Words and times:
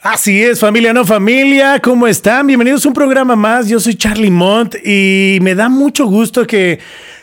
Así 0.00 0.42
es, 0.42 0.60
familia, 0.60 0.92
no 0.92 1.06
familia, 1.06 1.80
¿cómo 1.80 2.06
están? 2.06 2.46
Bienvenidos 2.46 2.84
a 2.84 2.88
un 2.88 2.94
programa 2.94 3.36
más. 3.36 3.68
Yo 3.68 3.80
soy 3.80 3.94
Charlie 3.94 4.30
Mont 4.30 4.74
y 4.84 5.38
me 5.40 5.54
da 5.54 5.70
mucho 5.70 6.04
gusto 6.04 6.46
que, 6.46 6.78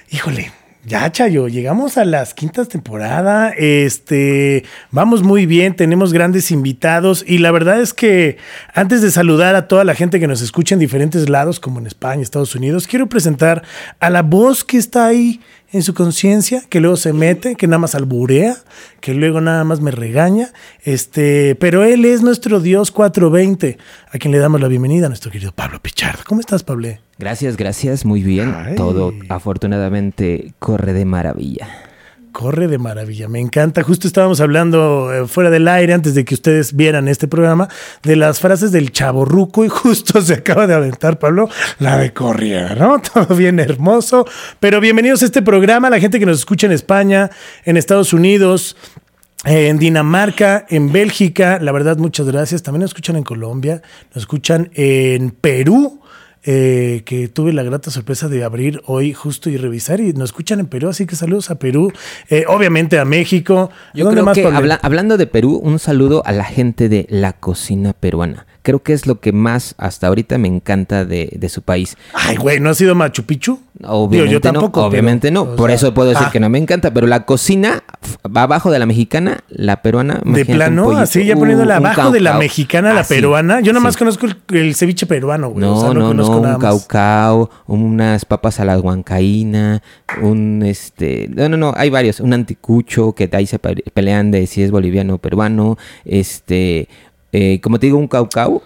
híjole, 0.10 0.52
ya, 0.84 1.12
Chayo, 1.12 1.47
llegamos 1.47 1.99
a 1.99 2.05
las 2.05 2.34
quintas 2.34 2.68
temporada. 2.68 3.49
Este, 3.52 4.65
vamos 4.89 5.21
muy 5.21 5.45
bien, 5.45 5.75
tenemos 5.75 6.11
grandes 6.11 6.49
invitados 6.49 7.23
y 7.27 7.38
la 7.38 7.51
verdad 7.51 7.79
es 7.79 7.93
que 7.93 8.38
antes 8.73 9.03
de 9.03 9.11
saludar 9.11 9.53
a 9.53 9.67
toda 9.67 9.83
la 9.83 9.93
gente 9.93 10.19
que 10.19 10.25
nos 10.25 10.41
escucha 10.41 10.73
en 10.73 10.79
diferentes 10.79 11.29
lados, 11.29 11.59
como 11.59 11.79
en 11.79 11.85
España, 11.85 12.23
Estados 12.23 12.55
Unidos, 12.55 12.88
quiero 12.88 13.07
presentar 13.07 13.61
a 13.99 14.09
la 14.09 14.23
voz 14.23 14.63
que 14.63 14.77
está 14.77 15.05
ahí 15.05 15.39
en 15.71 15.83
su 15.83 15.93
conciencia, 15.93 16.63
que 16.69 16.79
luego 16.79 16.97
se 16.97 17.13
mete, 17.13 17.55
que 17.55 17.67
nada 17.67 17.79
más 17.79 17.95
alburea, 17.95 18.57
que 18.99 19.13
luego 19.13 19.39
nada 19.41 19.63
más 19.63 19.81
me 19.81 19.91
regaña. 19.91 20.49
Este, 20.84 21.55
pero 21.55 21.84
él 21.84 22.05
es 22.05 22.21
nuestro 22.21 22.59
Dios 22.59 22.91
420, 22.91 23.77
a 24.12 24.17
quien 24.17 24.31
le 24.31 24.39
damos 24.39 24.59
la 24.62 24.67
bienvenida 24.67 25.05
a 25.05 25.09
nuestro 25.09 25.31
querido 25.31 25.52
Pablo 25.52 25.79
Pichardo. 25.81 26.23
¿Cómo 26.26 26.41
estás, 26.41 26.63
Pablo? 26.63 26.81
Gracias, 27.17 27.57
gracias, 27.57 28.05
muy 28.05 28.23
bien. 28.23 28.53
Ay. 28.55 28.76
Todo 28.76 29.13
afortunadamente 29.29 30.53
corre 30.59 30.93
de 30.93 31.05
maravilla. 31.05 31.91
Corre 32.31 32.67
de 32.67 32.77
maravilla, 32.77 33.27
me 33.27 33.40
encanta. 33.40 33.84
Justo 33.84 34.08
estábamos 34.08 34.40
hablando 34.40 35.13
eh, 35.13 35.27
fuera 35.27 35.49
del 35.49 35.67
aire 35.67 35.94
antes 35.94 36.16
de 36.16 36.23
que 36.23 36.34
ustedes 36.34 36.76
vieran 36.76 37.07
este 37.07 37.27
programa 37.27 37.67
de 38.04 38.16
las 38.16 38.40
frases 38.40 38.71
del 38.71 38.91
chaborruco 38.91 39.66
y 39.66 39.70
justo 39.70 40.21
se 40.21 40.35
acaba 40.35 40.66
de 40.66 40.73
aventar 40.73 41.20
Pablo 41.20 41.49
la 41.80 41.98
de 41.98 42.13
corriera, 42.13 42.76
¿no? 42.76 43.02
Todo 43.13 43.35
bien 43.35 43.59
hermoso. 43.59 44.26
Pero 44.59 44.80
bienvenidos 44.80 45.21
a 45.23 45.26
este 45.26 45.41
programa, 45.41 45.90
la 45.90 45.99
gente 45.99 46.20
que 46.20 46.26
nos 46.26 46.40
escucha 46.40 46.67
en 46.67 46.73
España, 46.73 47.30
en 47.66 47.76
Estados 47.76 48.13
Unidos, 48.13 48.77
eh, 49.45 49.68
en 49.68 49.77
Dinamarca, 49.77 50.66
en 50.70 50.91
Bélgica, 50.91 51.59
la 51.59 51.71
verdad, 51.71 51.98
muchas 51.98 52.27
gracias. 52.27 52.63
También 52.63 52.82
nos 52.82 52.91
escuchan 52.91 53.18
en 53.18 53.24
Colombia, 53.24 53.82
nos 54.13 54.24
escuchan 54.24 54.70
en 54.74 55.32
Perú. 55.32 56.02
Eh, 56.43 57.03
que 57.05 57.27
tuve 57.27 57.53
la 57.53 57.63
grata 57.63 57.91
sorpresa 57.91 58.27
de 58.27 58.43
abrir 58.43 58.81
hoy 58.85 59.13
justo 59.13 59.49
y 59.49 59.57
revisar 59.57 59.99
y 59.99 60.13
nos 60.13 60.29
escuchan 60.29 60.59
en 60.59 60.67
Perú, 60.67 60.89
así 60.89 61.05
que 61.05 61.15
saludos 61.15 61.51
a 61.51 61.55
Perú, 61.55 61.91
eh, 62.29 62.45
obviamente 62.47 62.97
a 62.99 63.05
México. 63.05 63.70
Yo 63.93 64.06
¿Dónde 64.06 64.16
creo 64.22 64.25
más, 64.25 64.38
que 64.38 64.45
habla- 64.45 64.79
hablando 64.81 65.17
de 65.17 65.28
Perú, 65.28 65.59
un 65.63 65.79
saludo 65.79 66.23
a 66.25 66.31
la 66.31 66.44
gente 66.45 66.89
de 66.89 67.06
la 67.09 67.34
cocina 67.34 67.94
peruana. 67.94 68.45
Creo 68.63 68.84
que 68.84 68.94
es 68.94 69.07
lo 69.07 69.19
que 69.19 69.31
más 69.31 69.75
hasta 69.78 70.07
ahorita 70.07 70.38
me 70.38 70.47
encanta 70.47 71.06
de, 71.06 71.35
de 71.35 71.50
su 71.50 71.62
país. 71.62 71.97
Ay, 72.13 72.38
güey, 72.38 72.59
¿no 72.59 72.69
ha 72.69 72.73
sido 72.73 72.94
Machu 72.95 73.23
Picchu? 73.23 73.59
Obviamente 73.84 74.18
Digo, 74.18 74.31
yo 74.34 74.41
tampoco, 74.41 74.81
no, 74.81 74.85
obviamente 74.88 75.29
pero, 75.29 75.45
no. 75.45 75.56
Por 75.56 75.69
sea, 75.69 75.75
eso 75.75 75.94
puedo 75.94 76.09
decir 76.09 76.28
ah. 76.28 76.31
que 76.31 76.40
no 76.40 76.50
me 76.50 76.59
encanta, 76.59 76.94
pero 76.94 77.07
la 77.07 77.25
cocina 77.25 77.84
va 78.25 78.44
abajo 78.44 78.69
de 78.69 78.78
la 78.78 78.85
mexicana, 78.85 79.40
la 79.50 79.81
peruana. 79.81 80.22
De 80.23 80.45
plano, 80.45 80.84
pollito, 80.84 81.01
así 81.01 81.25
ya 81.25 81.35
poniéndola 81.35 81.79
un 81.79 81.85
abajo 81.88 82.12
de 82.12 82.19
la 82.19 82.38
mexicana 82.38 82.94
la 82.94 83.01
Así, 83.01 83.16
peruana. 83.16 83.62
Yo 83.62 83.73
nada 83.73 83.84
más 83.84 83.95
sí. 83.95 84.00
conozco 84.00 84.28
el, 84.28 84.35
el 84.56 84.75
ceviche 84.75 85.07
peruano, 85.07 85.50
güey. 85.50 85.62
No, 85.66 85.78
o 85.78 85.81
sea, 85.81 85.94
no, 85.94 86.01
no, 86.01 86.07
conozco 86.09 86.35
no, 86.35 86.41
nada 86.41 86.56
un 86.56 86.62
caucao, 86.62 87.50
unas 87.66 88.25
papas 88.25 88.59
a 88.59 88.66
la 88.66 88.79
huancaína, 88.79 89.81
un 90.22 90.62
este, 90.63 91.29
no, 91.34 91.50
no, 91.50 91.57
no, 91.57 91.73
hay 91.75 91.90
varios, 91.90 92.19
un 92.19 92.34
anticucho 92.34 93.13
que 93.13 93.29
ahí 93.34 93.47
se 93.47 93.57
pe- 93.57 93.84
pelean 93.94 94.29
de 94.29 94.46
si 94.46 94.62
es 94.62 94.69
boliviano 94.69 95.16
o 95.16 95.18
peruano, 95.18 95.78
este, 96.06 96.88
eh, 97.31 97.59
como 97.62 97.79
te 97.79 97.88
digo, 97.88 97.97
un 97.97 98.07
caucao, 98.07 98.62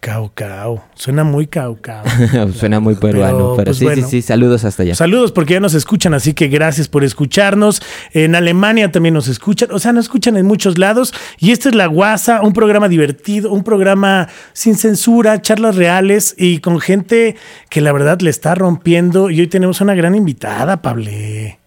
Caucao. 0.00 0.84
Suena 0.94 1.24
muy 1.24 1.46
caucao. 1.46 2.04
suena 2.54 2.80
muy 2.80 2.94
peruano, 2.94 3.36
Pero, 3.38 3.56
pero, 3.56 3.64
pues, 3.66 3.78
sí, 3.78 3.84
bueno. 3.84 4.02
sí, 4.02 4.22
sí, 4.22 4.22
saludos 4.22 4.64
hasta 4.64 4.82
allá. 4.82 4.94
Saludos 4.94 5.32
porque 5.32 5.54
ya 5.54 5.60
nos 5.60 5.74
escuchan, 5.74 6.14
así 6.14 6.34
que 6.34 6.48
gracias 6.48 6.88
por 6.88 7.02
escucharnos. 7.02 7.82
En 8.12 8.34
Alemania 8.34 8.92
también 8.92 9.14
nos 9.14 9.28
escuchan, 9.28 9.70
o 9.72 9.78
sea, 9.78 9.92
nos 9.92 10.04
escuchan 10.04 10.36
en 10.36 10.46
muchos 10.46 10.78
lados. 10.78 11.12
Y 11.38 11.50
esta 11.50 11.70
es 11.70 11.74
La 11.74 11.86
Guasa, 11.86 12.42
un 12.42 12.52
programa 12.52 12.88
divertido, 12.88 13.52
un 13.52 13.64
programa 13.64 14.28
sin 14.52 14.76
censura, 14.76 15.40
charlas 15.42 15.76
reales 15.76 16.34
y 16.38 16.58
con 16.58 16.80
gente 16.80 17.36
que 17.68 17.80
la 17.80 17.92
verdad 17.92 18.20
le 18.20 18.30
está 18.30 18.54
rompiendo. 18.54 19.30
Y 19.30 19.40
hoy 19.40 19.46
tenemos 19.46 19.80
una 19.80 19.94
gran 19.94 20.14
invitada, 20.14 20.82
Pable. 20.82 21.58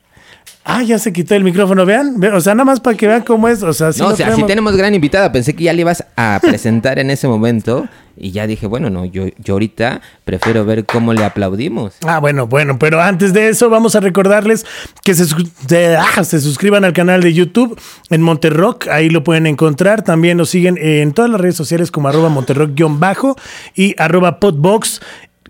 Ah, 0.66 0.84
ya 0.84 1.00
se 1.00 1.12
quitó 1.14 1.34
el 1.36 1.44
micrófono, 1.44 1.86
vean. 1.86 2.20
Ve- 2.20 2.32
O 2.34 2.42
sea, 2.42 2.54
nada 2.54 2.66
más 2.66 2.80
para 2.80 2.96
que 2.96 3.08
vean 3.08 3.22
cómo 3.24 3.48
es. 3.48 3.64
O 3.64 3.74
sea, 3.74 3.92
sí 3.92 4.02
no, 4.02 4.08
o 4.08 4.10
sea, 4.10 4.18
si 4.18 4.24
traemos. 4.24 4.48
tenemos 4.48 4.76
gran 4.76 4.94
invitada, 4.94 5.32
pensé 5.32 5.56
que 5.56 5.64
ya 5.64 5.74
le 5.74 5.82
ibas 5.82 6.04
a 6.16 6.40
presentar 6.42 7.00
en 7.00 7.10
ese 7.10 7.28
momento 7.28 7.88
y 8.16 8.32
ya 8.32 8.46
dije, 8.46 8.68
bueno, 8.68 8.90
no, 8.90 9.06
yo, 9.06 9.28
yo 9.38 9.54
ahorita 9.54 10.02
prefiero 10.26 10.66
ver 10.66 10.86
cómo 10.86 11.14
le 11.14 11.24
aplaudimos. 11.24 11.96
Ah, 12.06 12.20
bueno, 12.20 12.46
bueno, 12.48 12.78
pero 12.78 13.02
antes 13.02 13.32
de 13.34 13.48
eso 13.48 13.70
vamos 13.70 13.96
a 13.96 14.02
recordarles 14.02 14.66
que 15.04 15.16
se, 15.16 15.26
se- 15.26 15.96
ah, 15.96 16.24
se 16.24 16.40
suscriban 16.42 16.84
al 16.84 16.94
canal 16.94 17.22
de 17.24 17.34
YouTube 17.34 17.80
en 18.10 18.22
Monterrock, 18.22 18.88
ahí 18.90 19.10
lo 19.10 19.24
pueden 19.24 19.48
encontrar. 19.48 20.04
También 20.04 20.38
nos 20.38 20.50
siguen 20.50 20.78
en 20.78 21.14
todas 21.14 21.32
las 21.32 21.40
redes 21.42 21.56
sociales 21.56 21.90
como 21.90 22.10
arroba 22.10 22.30
monterrock-bajo 22.30 23.38
y 23.74 23.96
arroba 23.98 24.40
podbox 24.40 25.02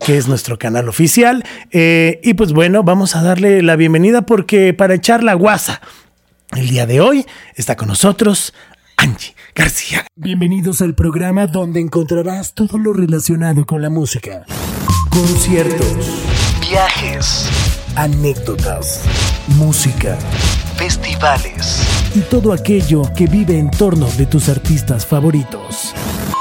que 0.04 0.16
es 0.16 0.28
nuestro 0.28 0.58
canal 0.58 0.88
oficial. 0.88 1.44
Eh, 1.70 2.20
y 2.22 2.34
pues 2.34 2.52
bueno, 2.52 2.82
vamos 2.82 3.16
a 3.16 3.22
darle 3.22 3.62
la 3.62 3.76
bienvenida 3.76 4.22
porque 4.22 4.74
para 4.74 4.94
echar 4.94 5.22
la 5.22 5.34
guasa, 5.34 5.80
el 6.56 6.68
día 6.68 6.86
de 6.86 7.00
hoy 7.00 7.26
está 7.54 7.76
con 7.76 7.88
nosotros 7.88 8.52
Angie 8.96 9.34
García. 9.54 10.06
Bienvenidos 10.16 10.80
al 10.82 10.94
programa 10.94 11.46
donde 11.46 11.80
encontrarás 11.80 12.54
todo 12.54 12.78
lo 12.78 12.92
relacionado 12.92 13.64
con 13.66 13.82
la 13.82 13.90
música. 13.90 14.44
Conciertos, 15.10 16.24
viajes, 16.60 17.48
anécdotas, 17.96 19.02
música, 19.56 20.16
festivales 20.76 21.82
y 22.14 22.20
todo 22.20 22.52
aquello 22.52 23.02
que 23.16 23.26
vive 23.26 23.58
en 23.58 23.70
torno 23.70 24.06
de 24.16 24.26
tus 24.26 24.48
artistas 24.48 25.06
favoritos. 25.06 25.94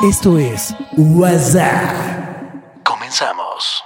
Esto 0.04 0.38
es 0.38 0.74
WhatsApp. 0.98 2.29
Comenzamos. 3.10 3.84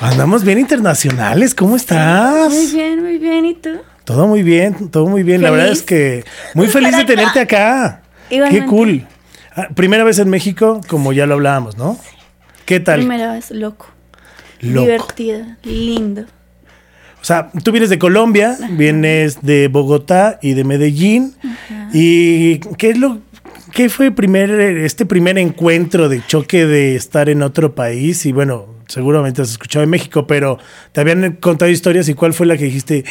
Andamos 0.00 0.44
bien 0.44 0.60
internacionales, 0.60 1.52
¿cómo 1.52 1.74
estás? 1.74 2.48
Muy 2.52 2.66
bien, 2.68 3.02
muy 3.02 3.18
bien. 3.18 3.44
¿Y 3.44 3.54
tú? 3.54 3.70
Todo 4.04 4.28
muy 4.28 4.44
bien, 4.44 4.88
todo 4.90 5.08
muy 5.08 5.24
bien. 5.24 5.42
La 5.42 5.50
verdad 5.50 5.70
es 5.72 5.82
que 5.82 6.24
muy 6.54 6.68
feliz 6.68 6.96
de 6.96 7.04
tenerte 7.04 7.40
acá. 7.40 8.02
Qué 8.28 8.36
Igualmente. 8.36 8.66
cool. 8.68 9.06
Ah, 9.56 9.66
Primera 9.74 10.04
vez 10.04 10.20
en 10.20 10.30
México, 10.30 10.80
como 10.86 11.12
ya 11.12 11.26
lo 11.26 11.34
hablábamos, 11.34 11.76
¿no? 11.76 11.98
¿Qué 12.64 12.78
tal? 12.78 13.00
Primera 13.00 13.32
vez, 13.32 13.50
loco. 13.50 13.88
Loco. 14.60 14.82
Divertida, 14.86 15.56
lindo. 15.64 16.22
O 17.20 17.24
sea, 17.24 17.50
tú 17.64 17.72
vienes 17.72 17.90
de 17.90 17.98
Colombia, 17.98 18.56
vienes 18.70 19.42
de 19.42 19.66
Bogotá 19.66 20.38
y 20.40 20.54
de 20.54 20.62
Medellín. 20.62 21.34
¿Y 21.92 22.60
qué 22.76 22.90
es 22.90 22.98
lo 22.98 23.18
qué 23.72 23.88
fue 23.88 24.10
primer 24.10 24.50
este 24.50 25.06
primer 25.06 25.38
encuentro 25.38 26.08
de 26.08 26.24
choque 26.26 26.66
de 26.66 26.96
estar 26.96 27.28
en 27.28 27.42
otro 27.42 27.74
país? 27.74 28.26
Y 28.26 28.32
bueno, 28.32 28.66
seguramente 28.88 29.42
has 29.42 29.50
escuchado 29.50 29.82
en 29.84 29.90
México, 29.90 30.26
pero 30.26 30.58
te 30.92 31.00
habían 31.00 31.36
contado 31.36 31.70
historias 31.70 32.08
y 32.08 32.14
cuál 32.14 32.34
fue 32.34 32.46
la 32.46 32.56
que 32.56 32.64
dijiste, 32.64 33.04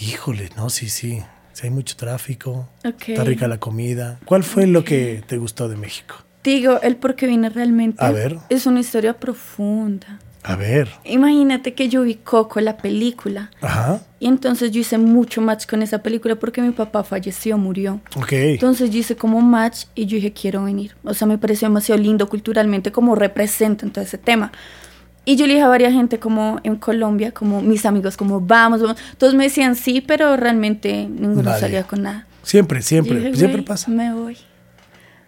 híjole, 0.00 0.48
no, 0.56 0.70
sí, 0.70 0.88
sí, 0.88 1.22
sí 1.52 1.66
hay 1.66 1.70
mucho 1.70 1.96
tráfico, 1.96 2.68
está 2.84 3.24
rica 3.24 3.48
la 3.48 3.58
comida. 3.58 4.18
¿Cuál 4.24 4.42
fue 4.44 4.66
lo 4.66 4.84
que 4.84 5.22
te 5.26 5.36
gustó 5.36 5.68
de 5.68 5.76
México? 5.76 6.16
Digo, 6.42 6.80
el 6.82 6.96
por 6.96 7.14
qué 7.14 7.26
vine 7.26 7.50
realmente 7.50 8.04
A 8.04 8.10
ver. 8.10 8.38
es 8.48 8.66
una 8.66 8.80
historia 8.80 9.14
profunda. 9.14 10.18
A 10.44 10.56
ver. 10.56 10.88
Imagínate 11.04 11.74
que 11.74 11.88
yo 11.88 12.02
vi 12.02 12.16
Coco, 12.16 12.60
la 12.60 12.76
película, 12.76 13.50
Ajá. 13.60 14.00
y 14.18 14.26
entonces 14.26 14.72
yo 14.72 14.80
hice 14.80 14.98
mucho 14.98 15.40
match 15.40 15.66
con 15.66 15.82
esa 15.82 16.02
película 16.02 16.34
porque 16.34 16.60
mi 16.62 16.70
papá 16.72 17.04
falleció, 17.04 17.58
murió. 17.58 18.00
Ok. 18.16 18.32
Entonces 18.32 18.90
yo 18.90 18.98
hice 18.98 19.14
como 19.14 19.40
match 19.40 19.84
y 19.94 20.06
yo 20.06 20.16
dije, 20.16 20.32
quiero 20.32 20.64
venir. 20.64 20.96
O 21.04 21.14
sea, 21.14 21.28
me 21.28 21.38
pareció 21.38 21.68
demasiado 21.68 22.00
lindo 22.00 22.28
culturalmente 22.28 22.90
como 22.90 23.14
representan 23.14 23.90
todo 23.90 24.02
ese 24.04 24.18
tema. 24.18 24.50
Y 25.24 25.36
yo 25.36 25.46
le 25.46 25.52
dije 25.52 25.64
a 25.64 25.68
varias 25.68 25.92
gente 25.92 26.18
como 26.18 26.58
en 26.64 26.74
Colombia, 26.74 27.30
como 27.30 27.62
mis 27.62 27.86
amigos, 27.86 28.16
como 28.16 28.40
vamos, 28.40 28.82
vamos. 28.82 28.96
Todos 29.18 29.34
me 29.34 29.44
decían 29.44 29.76
sí, 29.76 30.00
pero 30.00 30.36
realmente 30.36 31.06
ninguno 31.08 31.42
Nadie. 31.44 31.60
salía 31.60 31.82
con 31.84 32.02
nada. 32.02 32.26
Siempre, 32.42 32.82
siempre, 32.82 33.14
dije, 33.20 33.36
siempre 33.36 33.58
"Güey, 33.58 33.64
pasa. 33.64 33.88
Me 33.92 34.12
voy. 34.12 34.36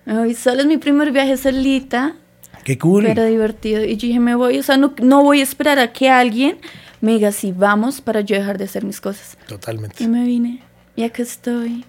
Me 0.05 0.19
voy. 0.19 0.35
Solo 0.35 0.63
es 0.63 0.67
mi 0.67 0.79
primer 0.79 1.13
viaje 1.13 1.37
solita, 1.37 2.17
Qué 2.65 2.79
cool. 2.79 3.05
pero 3.05 3.25
divertido. 3.25 3.85
Y 3.85 3.97
yo 3.97 4.07
dije, 4.09 4.21
me 4.21 4.35
voy. 4.35 4.59
O 4.59 4.63
sea, 4.63 4.77
no, 4.77 4.95
no 5.03 5.23
voy 5.23 5.41
a 5.41 5.43
esperar 5.43 5.79
a 5.79 5.93
que 5.93 6.09
alguien 6.11 6.59
me 7.01 7.13
diga 7.13 7.31
sí, 7.33 7.53
vamos 7.57 8.01
para 8.01 8.23
yo 8.23 8.37
dejar 8.37 8.59
de 8.59 8.65
hacer 8.65 8.85
mis 8.85 9.01
cosas. 9.01 9.37
Totalmente. 9.47 10.03
Y 10.03 10.09
me 10.09 10.25
vine. 10.25 10.63
Y 10.97 11.05
acá 11.05 11.23
estoy. 11.23 11.85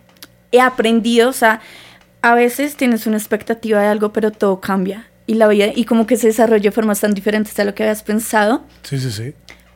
He 0.51 0.60
aprendido, 0.60 1.30
o 1.30 1.33
sea, 1.33 1.62
a 2.22 2.36
veces 2.36 2.75
tienes 2.75 3.07
una 3.07 3.18
expectativa 3.18 3.80
de 3.81 3.88
algo, 3.88 4.12
pero 4.13 4.31
todo 4.31 4.60
cambia. 4.60 5.07
Y 5.27 5.36
la 5.36 5.48
vida, 5.48 5.68
y 5.74 5.86
como 5.86 6.06
que 6.06 6.18
se 6.18 6.27
desarrolla 6.27 6.63
de 6.63 6.72
formas 6.72 7.00
tan 7.00 7.13
diferentes 7.13 7.57
a 7.60 7.63
lo 7.66 7.74
que 7.74 7.83
habías 7.83 8.04
pensado, 8.04 8.63
Sí, 8.83 9.00
sí, 9.00 9.12
sí. 9.12 9.33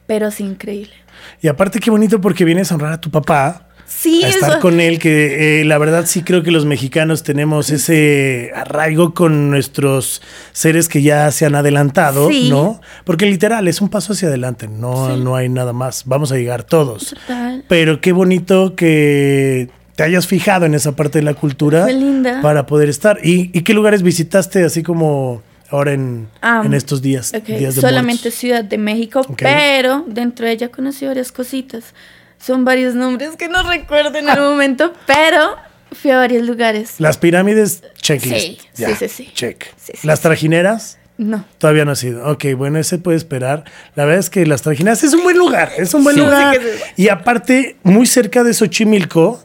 pero 0.08 0.30
sí 0.32 0.44
increíble. 0.44 0.94
Y 1.42 1.48
aparte 1.48 1.80
qué 1.80 1.90
bonito 1.90 2.22
porque 2.22 2.46
vienes 2.46 2.72
a 2.72 2.76
honrar 2.76 2.94
a 2.94 3.02
tu 3.02 3.10
papá, 3.10 3.69
Sí, 3.92 4.24
a 4.24 4.30
estar 4.30 4.52
eso- 4.52 4.60
con 4.60 4.80
él, 4.80 5.00
que 5.00 5.62
eh, 5.62 5.66
la 5.66 5.78
verdad 5.80 6.06
sí 6.06 6.22
creo 6.22 6.44
que 6.44 6.52
los 6.52 6.64
mexicanos 6.66 7.24
tenemos 7.24 7.72
ese 7.72 8.52
arraigo 8.56 9.14
con 9.16 9.50
nuestros 9.50 10.22
seres 10.52 10.88
que 10.88 11.02
ya 11.02 11.32
se 11.32 11.46
han 11.48 11.56
adelantado, 11.56 12.30
Sí. 12.30 12.50
¿no? 12.50 12.80
Porque 13.04 13.26
literal 13.26 13.68
es 13.68 13.82
un 13.82 13.90
paso 13.90 14.14
hacia 14.14 14.28
adelante, 14.28 14.68
no, 14.68 15.18
no 15.18 15.36
hay 15.36 15.50
nada 15.50 15.74
más, 15.74 16.04
vamos 16.06 16.32
a 16.32 16.36
llegar 16.38 16.64
todos. 16.64 17.16
Total. 17.16 17.66
Pero 17.68 18.00
qué 18.00 18.12
bonito 18.12 18.76
que 18.76 19.70
te 19.96 20.04
hayas 20.04 20.28
fijado 20.28 20.66
en 20.66 20.76
esa 20.76 20.96
parte 20.96 21.20
de 21.20 21.24
la 21.26 21.34
cultura 21.34 21.88
linda. 21.88 22.42
para 22.42 22.66
poder 22.68 22.90
estar. 22.90 23.20
¿Y, 23.24 23.50
y 23.58 23.64
qué 23.64 23.74
lugares 23.74 24.02
visitaste 24.04 24.64
así 24.64 24.82
como 24.84 25.42
ahora 25.72 25.94
en, 25.94 26.28
en 26.64 26.74
estos 26.74 27.02
días? 27.02 27.34
Ok, 27.36 27.44
días 27.48 27.76
de 27.76 27.82
solamente? 27.82 28.32
Ciudad 28.32 28.64
de 28.64 28.78
México, 28.78 29.22
pero 29.38 30.06
dentro 30.08 30.46
de 30.46 30.54
ella 30.54 30.70
conocí 30.70 31.06
varias 31.06 31.32
cositas. 31.32 31.94
Son 32.42 32.66
varios 32.66 32.96
nombres 32.96 33.36
que 33.38 33.50
no 33.50 33.64
recuerdo 33.64 34.18
en 34.18 34.30
el 34.30 34.40
momento, 34.40 34.94
pero 35.06 35.56
fui 35.92 36.12
a 36.12 36.18
varios 36.18 36.46
lugares. 36.46 36.96
Las 37.00 37.18
pirámides, 37.18 37.84
checklist. 38.02 38.38
Sí, 38.40 38.58
sí, 38.74 38.82
Ya, 38.82 38.96
sí, 38.96 39.08
sí. 39.10 39.30
Check. 39.34 39.66
Sí, 39.78 39.94
sí, 39.96 40.08
Las 40.08 40.22
trajineras. 40.22 40.98
No. 41.18 41.44
Todavía 41.58 41.84
no 41.84 41.92
ha 41.92 41.96
sido. 41.98 42.26
Ok, 42.32 42.46
bueno, 42.56 42.80
ese 42.80 42.98
puede 42.98 43.18
esperar. 43.18 43.66
La 43.96 44.06
verdad 44.06 44.20
es 44.22 44.30
que 44.30 44.46
las 44.46 44.62
trajineras 44.62 45.04
es 45.04 45.14
un 45.14 45.24
buen 45.24 45.38
lugar, 45.38 45.70
es 45.78 45.94
un 45.94 46.04
buen 46.06 46.16
Sí. 46.16 46.22
lugar. 46.22 46.56
Sí 46.56 46.62
que 46.62 46.72
sí. 46.78 46.84
Y 46.96 47.10
aparte, 47.10 47.76
muy 47.84 48.06
cerca 48.06 48.42
de 48.46 48.54
Xochimilco. 48.54 49.44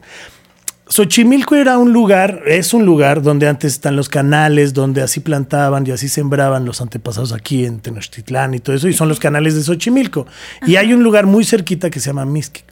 Xochimilco 0.87 1.55
era 1.55 1.77
un 1.79 1.91
lugar, 1.91 2.43
es 2.45 2.73
un 2.73 2.85
lugar 2.85 3.21
donde 3.23 3.47
antes 3.49 3.73
están 3.73 3.95
los 3.97 4.07
canales, 4.07 4.73
donde 4.73 5.01
así 5.01 5.19
plantaban 5.19 5.85
y 5.85 5.91
así 5.91 6.07
sembraban 6.07 6.63
los 6.63 6.79
antepasados 6.79 7.33
aquí 7.33 7.65
en 7.65 7.79
Tenochtitlán 7.79 8.53
y 8.53 8.59
todo 8.59 8.75
eso, 8.75 8.87
y 8.87 8.93
son 8.93 9.09
los 9.09 9.19
canales 9.19 9.55
de 9.55 9.63
Xochimilco. 9.63 10.27
Y 10.67 10.75
hay 10.77 10.93
un 10.93 11.03
lugar 11.03 11.25
muy 11.25 11.43
cerquita 11.43 11.89
que 11.89 11.99
se 11.99 12.07
llama 12.11 12.23
Mixquic. 12.25 12.63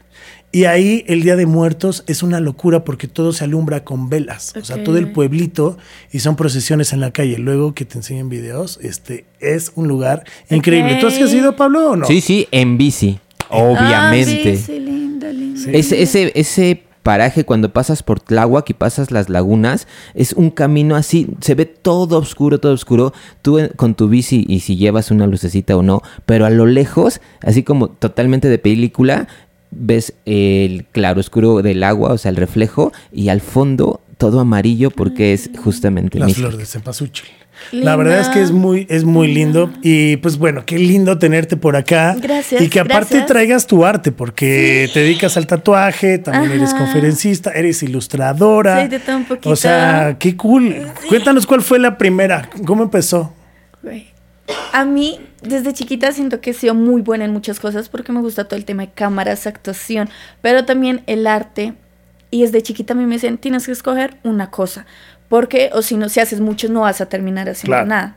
Y 0.55 0.65
ahí 0.65 1.03
el 1.07 1.23
Día 1.23 1.35
de 1.35 1.47
Muertos 1.47 2.03
es 2.05 2.21
una 2.21 2.39
locura 2.39 2.83
porque 2.83 3.07
todo 3.07 3.33
se 3.33 3.43
alumbra 3.43 3.83
con 3.83 4.09
velas. 4.09 4.53
O 4.55 4.63
sea, 4.63 4.83
todo 4.83 4.99
el 4.99 5.11
pueblito 5.11 5.79
y 6.11 6.19
son 6.19 6.35
procesiones 6.35 6.93
en 6.93 6.99
la 6.99 7.09
calle. 7.09 7.39
Luego 7.39 7.73
que 7.73 7.85
te 7.85 7.97
enseñen 7.97 8.29
videos, 8.29 8.77
este 8.83 9.25
es 9.39 9.71
un 9.73 9.87
lugar 9.87 10.25
increíble. 10.51 10.99
¿Tú 11.01 11.07
has 11.07 11.17
ido, 11.33 11.55
Pablo, 11.55 11.93
o 11.93 11.95
no? 11.95 12.05
Sí, 12.05 12.21
sí, 12.21 12.47
en 12.51 12.77
bici. 12.77 13.19
Obviamente. 13.49 14.53
Ah, 14.53 14.55
sí, 14.55 14.63
sí, 14.63 14.79
linda, 14.79 15.33
linda. 15.33 15.71
Ese, 15.71 16.03
ese, 16.03 16.31
ese 16.35 16.83
paraje 17.01 17.45
cuando 17.45 17.73
pasas 17.73 18.03
por 18.03 18.19
Tláhuac 18.19 18.69
y 18.69 18.73
pasas 18.75 19.09
las 19.09 19.29
lagunas, 19.29 19.87
es 20.13 20.33
un 20.33 20.51
camino 20.51 20.95
así, 20.95 21.29
se 21.41 21.55
ve 21.55 21.65
todo 21.65 22.19
oscuro, 22.19 22.59
todo 22.59 22.73
oscuro, 22.73 23.11
tú 23.41 23.59
con 23.75 23.95
tu 23.95 24.07
bici 24.07 24.45
y 24.47 24.59
si 24.59 24.77
llevas 24.77 25.09
una 25.09 25.25
lucecita 25.25 25.75
o 25.75 25.81
no, 25.81 26.03
pero 26.27 26.45
a 26.45 26.51
lo 26.51 26.67
lejos, 26.67 27.21
así 27.41 27.63
como 27.63 27.89
totalmente 27.89 28.49
de 28.49 28.59
película, 28.59 29.27
ves 29.75 30.13
el 30.25 30.85
claroscuro 30.91 31.61
del 31.61 31.83
agua, 31.83 32.13
o 32.13 32.17
sea, 32.17 32.29
el 32.29 32.35
reflejo, 32.37 32.91
y 33.11 33.29
al 33.29 33.41
fondo 33.41 34.01
todo 34.17 34.39
amarillo 34.39 34.89
porque 34.89 35.33
es 35.33 35.49
justamente 35.63 36.19
La 36.19 36.29
flor 36.29 36.57
de 36.57 36.65
cempasúchil. 36.65 37.27
La 37.71 37.95
verdad 37.95 38.19
es 38.19 38.29
que 38.29 38.41
es 38.41 38.51
muy, 38.51 38.85
es 38.89 39.03
muy 39.03 39.33
lindo. 39.33 39.71
Y 39.81 40.17
pues 40.17 40.37
bueno, 40.37 40.63
qué 40.65 40.77
lindo 40.77 41.17
tenerte 41.17 41.55
por 41.55 41.75
acá. 41.75 42.15
Gracias, 42.19 42.61
Y 42.61 42.69
que 42.69 42.79
aparte 42.79 43.15
gracias. 43.15 43.25
traigas 43.25 43.67
tu 43.67 43.85
arte, 43.85 44.11
porque 44.11 44.89
te 44.93 45.01
dedicas 45.01 45.37
al 45.37 45.47
tatuaje, 45.47 46.17
también 46.17 46.51
eres 46.51 46.73
conferencista, 46.73 47.51
eres 47.51 47.81
ilustradora. 47.83 48.81
Soy 48.81 48.89
de 48.89 48.99
todo 48.99 49.17
un 49.17 49.25
poquito. 49.25 49.49
O 49.49 49.55
sea, 49.55 50.17
qué 50.19 50.35
cool. 50.35 50.87
Cuéntanos 51.07 51.45
cuál 51.45 51.61
fue 51.61 51.79
la 51.79 51.97
primera, 51.97 52.49
cómo 52.65 52.83
empezó. 52.83 53.33
Güey. 53.81 54.12
A 54.73 54.85
mí, 54.85 55.19
desde 55.41 55.73
chiquita, 55.73 56.11
siento 56.11 56.41
que 56.41 56.49
he 56.51 56.53
sido 56.53 56.73
muy 56.73 57.01
buena 57.01 57.25
en 57.25 57.31
muchas 57.31 57.59
cosas 57.59 57.89
porque 57.89 58.11
me 58.11 58.19
gusta 58.21 58.45
todo 58.45 58.57
el 58.57 58.65
tema 58.65 58.83
de 58.83 58.91
cámaras, 58.91 59.47
actuación, 59.47 60.09
pero 60.41 60.65
también 60.65 61.03
el 61.07 61.27
arte. 61.27 61.73
Y 62.31 62.41
desde 62.41 62.61
chiquita 62.63 62.93
a 62.93 62.97
mí 62.97 63.05
me 63.05 63.15
dicen, 63.15 63.37
tienes 63.37 63.65
que 63.67 63.71
escoger 63.71 64.17
una 64.23 64.49
cosa, 64.49 64.85
porque 65.29 65.69
o 65.73 65.81
si 65.83 65.95
no, 65.97 66.09
si 66.09 66.19
haces 66.19 66.39
mucho 66.41 66.67
no 66.67 66.81
vas 66.81 66.99
a 66.99 67.05
terminar 67.05 67.47
haciendo 67.47 67.73
Claro. 67.75 67.87
nada. 67.87 68.15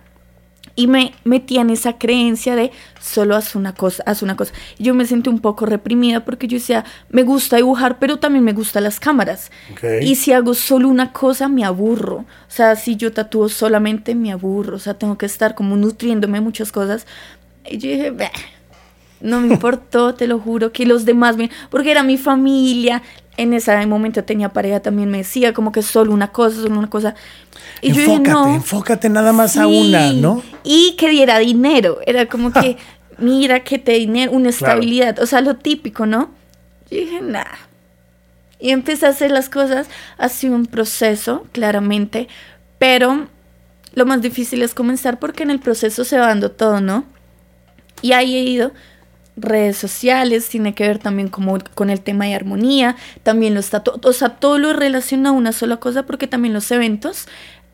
Y 0.79 0.87
me 0.89 1.15
metí 1.25 1.57
en 1.57 1.71
esa 1.71 1.95
creencia 1.97 2.55
de 2.55 2.71
solo 3.01 3.35
haz 3.35 3.55
una 3.55 3.75
cosa, 3.75 4.03
haz 4.07 4.23
una 4.23 4.37
cosa. 4.37 4.53
Yo 4.79 4.95
me 4.95 5.07
sentí 5.07 5.31
un 5.31 5.41
poco 5.41 5.65
reprimida 5.65 6.25
porque 6.25 6.47
yo 6.47 6.59
decía, 6.59 6.85
me 7.09 7.23
gusta 7.23 7.57
dibujar, 7.57 7.99
pero 7.99 8.19
también 8.19 8.45
me 8.45 8.53
gustan 8.53 8.85
las 8.85 9.01
cámaras. 9.01 9.51
Ok. 9.73 9.85
Y 10.03 10.17
si 10.17 10.33
hago 10.33 10.53
solo 10.53 10.89
una 10.89 11.13
cosa, 11.13 11.49
me 11.49 11.65
aburro. 11.65 12.19
O 12.19 12.51
sea, 12.51 12.77
si 12.77 12.97
yo 12.97 13.11
tatúo 13.13 13.49
solamente, 13.49 14.15
me 14.15 14.31
aburro. 14.33 14.77
O 14.77 14.79
sea, 14.79 14.95
tengo 14.95 15.17
que 15.17 15.27
estar 15.27 15.55
como 15.55 15.77
nutriéndome 15.77 16.41
muchas 16.43 16.73
cosas. 16.73 17.07
Y 17.69 17.79
yo 17.79 17.89
dije, 17.91 18.11
"Bah". 18.11 18.31
no 19.21 19.41
me 19.41 19.49
importó, 19.55 20.15
te 20.15 20.27
lo 20.27 20.39
juro, 20.39 20.73
que 20.73 20.85
los 20.87 21.05
demás, 21.05 21.37
me... 21.37 21.51
porque 21.71 21.91
era 21.91 22.03
mi 22.03 22.19
familia. 22.19 23.03
En 23.37 23.53
ese 23.53 23.85
momento 23.87 24.25
tenía 24.25 24.49
pareja, 24.49 24.81
también 24.81 25.11
me 25.11 25.19
decía 25.19 25.53
como 25.53 25.71
que 25.73 25.83
solo 25.83 26.13
una 26.13 26.33
cosa, 26.33 26.57
solo 26.63 26.79
una 26.79 26.89
cosa. 26.91 27.15
Y 27.83 27.93
yo 27.93 28.01
enfócate, 28.01 28.19
dije, 28.21 28.33
no. 28.33 28.55
enfócate 28.55 29.09
nada 29.11 29.33
más 29.33 29.57
a 29.57 29.65
Sí, 29.65 29.89
una, 29.89 30.13
¿no? 30.13 30.43
Y 30.65 30.95
que 30.97 31.11
diera 31.11 31.39
dinero. 31.39 31.99
Era 32.07 32.27
como 32.27 32.51
que, 32.53 32.79
mira, 33.19 33.63
que 33.63 33.79
te 33.79 33.93
dinero, 33.93 34.33
una 34.33 34.51
Claro. 34.51 34.73
estabilidad. 34.75 35.19
O 35.21 35.27
sea, 35.27 35.41
lo 35.43 35.57
típico, 35.57 36.07
¿no? 36.07 36.31
Yo 36.91 36.99
dije, 36.99 37.21
nada. 37.21 37.59
Y 38.59 38.71
empecé 38.71 39.05
a 39.07 39.11
hacer 39.11 39.31
las 39.31 39.51
cosas. 39.51 39.87
Ha 40.17 40.29
sido 40.31 40.55
un 40.55 40.65
proceso, 40.67 41.47
claramente. 41.53 42.29
Pero 42.79 43.27
lo 43.95 44.07
más 44.07 44.23
difícil 44.23 44.63
es 44.63 44.73
comenzar 44.73 45.19
porque 45.19 45.43
en 45.43 45.51
el 45.51 45.59
proceso 45.61 46.05
se 46.05 46.19
va 46.19 46.29
dando 46.29 46.51
todo, 46.53 46.81
¿no? 46.81 47.05
Y 48.01 48.13
ahí 48.13 48.35
he 48.37 48.43
ido. 48.45 48.73
Redes 49.37 49.77
sociales, 49.77 50.49
tiene 50.49 50.75
que 50.75 50.87
ver 50.87 50.99
también 50.99 51.29
como 51.29 51.59
con 51.75 51.91
el 51.91 52.01
tema 52.01 52.25
de 52.25 52.35
armonía, 52.35 52.97
también 53.23 53.55
los 53.55 53.71
tatuajes, 53.71 54.05
o 54.05 54.13
sea, 54.13 54.31
todo 54.31 54.59
lo 54.59 54.73
relaciona 54.73 55.29
a 55.29 55.33
una 55.33 55.53
sola 55.53 55.77
cosa 55.77 56.05
porque 56.05 56.27
también 56.27 56.55
los 56.55 56.71
eventos 56.71 57.29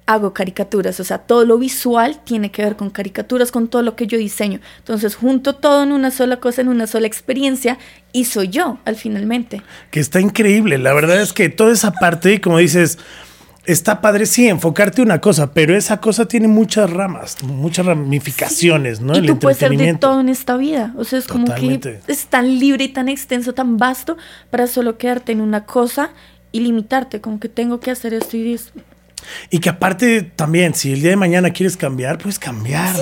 hago 0.06 0.34
caricaturas, 0.34 0.98
o 1.00 1.04
sea, 1.04 1.18
todo 1.18 1.44
lo 1.44 1.58
visual 1.58 2.20
tiene 2.24 2.50
que 2.50 2.62
ver 2.62 2.76
con 2.76 2.90
caricaturas, 2.90 3.52
con 3.52 3.68
todo 3.68 3.82
lo 3.82 3.94
que 3.94 4.06
yo 4.06 4.18
diseño. 4.18 4.60
Entonces, 4.78 5.14
junto 5.14 5.54
todo 5.54 5.84
en 5.84 5.92
una 5.92 6.10
sola 6.10 6.38
cosa, 6.38 6.60
en 6.60 6.68
una 6.68 6.86
sola 6.86 7.06
experiencia, 7.06 7.78
y 8.12 8.24
soy 8.24 8.48
yo, 8.48 8.78
al 8.84 8.96
finalmente. 8.96 9.62
Que 9.90 10.00
está 10.00 10.20
increíble. 10.20 10.78
La 10.78 10.92
verdad 10.92 11.20
es 11.20 11.32
que 11.32 11.48
toda 11.48 11.72
esa 11.72 11.92
parte, 11.92 12.40
como 12.40 12.58
dices, 12.58 12.98
está 13.64 14.00
padre, 14.00 14.26
sí, 14.26 14.48
enfocarte 14.48 15.02
una 15.02 15.20
cosa, 15.20 15.52
pero 15.52 15.76
esa 15.76 16.00
cosa 16.00 16.26
tiene 16.26 16.48
muchas 16.48 16.90
ramas, 16.90 17.42
muchas 17.42 17.86
ramificaciones, 17.86 19.00
¿no? 19.00 19.14
y 19.14 19.18
El 19.18 19.26
tú 19.26 19.38
puedes 19.38 19.58
ser 19.58 19.76
de 19.76 19.94
todo 19.94 20.20
en 20.20 20.28
esta 20.28 20.56
vida. 20.56 20.92
O 20.96 21.04
sea, 21.04 21.18
es 21.18 21.26
como 21.26 21.46
Totalmente. 21.46 22.00
que 22.04 22.12
es 22.12 22.26
tan 22.26 22.58
libre 22.58 22.84
y 22.84 22.88
tan 22.88 23.08
extenso, 23.08 23.54
tan 23.54 23.76
vasto, 23.76 24.16
para 24.50 24.66
solo 24.66 24.98
quedarte 24.98 25.32
en 25.32 25.40
una 25.40 25.64
cosa 25.64 26.10
y 26.50 26.60
limitarte, 26.60 27.20
como 27.20 27.40
que 27.40 27.48
tengo 27.48 27.80
que 27.80 27.90
hacer 27.90 28.14
esto 28.14 28.36
y 28.36 28.54
esto. 28.54 28.72
Y 29.50 29.60
que 29.60 29.68
aparte 29.68 30.22
también, 30.22 30.74
si 30.74 30.92
el 30.92 31.00
día 31.00 31.10
de 31.10 31.16
mañana 31.16 31.50
quieres 31.50 31.76
cambiar, 31.76 32.18
puedes 32.18 32.38
cambiar. 32.38 32.94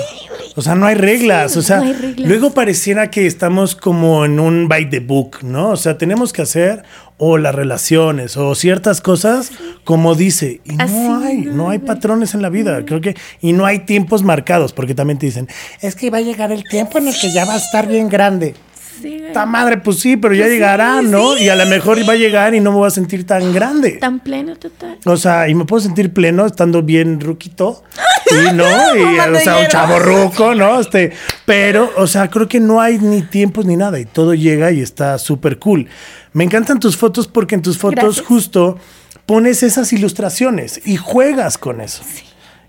O 0.56 0.62
sea, 0.62 0.74
no 0.74 0.86
hay 0.86 0.94
reglas. 0.94 1.52
Sí, 1.52 1.58
o 1.58 1.62
sea, 1.62 1.78
no 1.78 1.84
hay 1.84 1.92
reglas. 1.92 2.28
luego 2.28 2.52
pareciera 2.52 3.10
que 3.10 3.26
estamos 3.26 3.74
como 3.76 4.24
en 4.24 4.40
un 4.40 4.68
by 4.68 4.90
the 4.90 5.00
book, 5.00 5.38
¿no? 5.42 5.70
O 5.70 5.76
sea, 5.76 5.96
tenemos 5.98 6.32
que 6.32 6.42
hacer 6.42 6.82
o 7.18 7.36
las 7.36 7.54
relaciones 7.54 8.36
o 8.38 8.54
ciertas 8.54 9.00
cosas 9.00 9.50
como 9.84 10.14
dice. 10.14 10.60
Y 10.64 10.80
Así 10.80 10.94
no 10.94 11.22
hay, 11.22 11.36
no 11.38 11.52
no 11.54 11.70
hay 11.70 11.78
hay. 11.78 11.86
patrones 11.86 12.34
en 12.34 12.42
la 12.42 12.48
vida. 12.48 12.84
Creo 12.86 13.00
que, 13.00 13.14
y 13.40 13.52
no 13.52 13.66
hay 13.66 13.80
tiempos 13.80 14.22
marcados, 14.22 14.72
porque 14.72 14.94
también 14.94 15.18
te 15.18 15.26
dicen, 15.26 15.46
es 15.82 15.94
que 15.94 16.10
va 16.10 16.18
a 16.18 16.22
llegar 16.22 16.50
el 16.50 16.64
tiempo 16.64 16.98
en 16.98 17.08
el 17.08 17.14
que 17.20 17.30
ya 17.32 17.44
va 17.44 17.54
a 17.54 17.58
estar 17.58 17.86
bien 17.86 18.08
grande. 18.08 18.54
Sí. 19.00 19.22
Ta 19.32 19.46
madre, 19.46 19.78
pues 19.78 19.98
sí, 19.98 20.16
pero 20.16 20.34
ya 20.34 20.42
Pues 20.42 20.50
sí, 20.50 20.54
llegará, 20.56 21.02
¿no? 21.02 21.34
sí, 21.34 21.44
y 21.44 21.48
a 21.48 21.56
lo 21.56 21.66
mejor 21.66 21.98
va 22.08 22.12
a 22.12 22.16
llegar 22.16 22.54
y 22.54 22.60
no 22.60 22.70
me 22.72 22.78
voy 22.78 22.86
a 22.86 22.90
sentir 22.90 23.26
tan 23.26 23.52
grande. 23.52 23.92
Tan 23.92 24.20
pleno 24.20 24.56
total. 24.56 24.98
O 25.04 25.16
sea, 25.16 25.48
y 25.48 25.54
me 25.54 25.64
puedo 25.64 25.80
sentir 25.80 26.12
pleno 26.12 26.46
estando 26.46 26.82
bien 26.82 27.20
ruquito. 27.20 27.82
Y 28.30 28.52
no, 28.54 28.64
y, 28.96 29.18
o 29.18 29.40
sea, 29.40 29.56
un 29.58 29.66
chavo 29.68 29.98
ruco, 29.98 30.54
¿no? 30.54 30.80
Este, 30.80 31.12
pero, 31.44 31.90
o 31.96 32.06
sea, 32.06 32.28
creo 32.28 32.48
que 32.48 32.60
no 32.60 32.80
hay 32.80 32.98
ni 32.98 33.22
tiempos 33.22 33.66
ni 33.66 33.76
nada 33.76 33.98
y 33.98 34.04
todo 34.04 34.34
llega 34.34 34.70
y 34.72 34.80
está 34.80 35.18
súper 35.18 35.58
cool. 35.58 35.88
Me 36.32 36.44
encantan 36.44 36.78
tus 36.78 36.96
fotos 36.96 37.26
porque 37.26 37.54
en 37.54 37.62
tus 37.62 37.78
fotos 37.78 38.04
Gracias. 38.04 38.26
justo 38.26 38.78
pones 39.26 39.62
esas 39.62 39.92
ilustraciones 39.92 40.80
y 40.84 40.96
juegas 40.96 41.58
con 41.58 41.80
eso. 41.80 42.02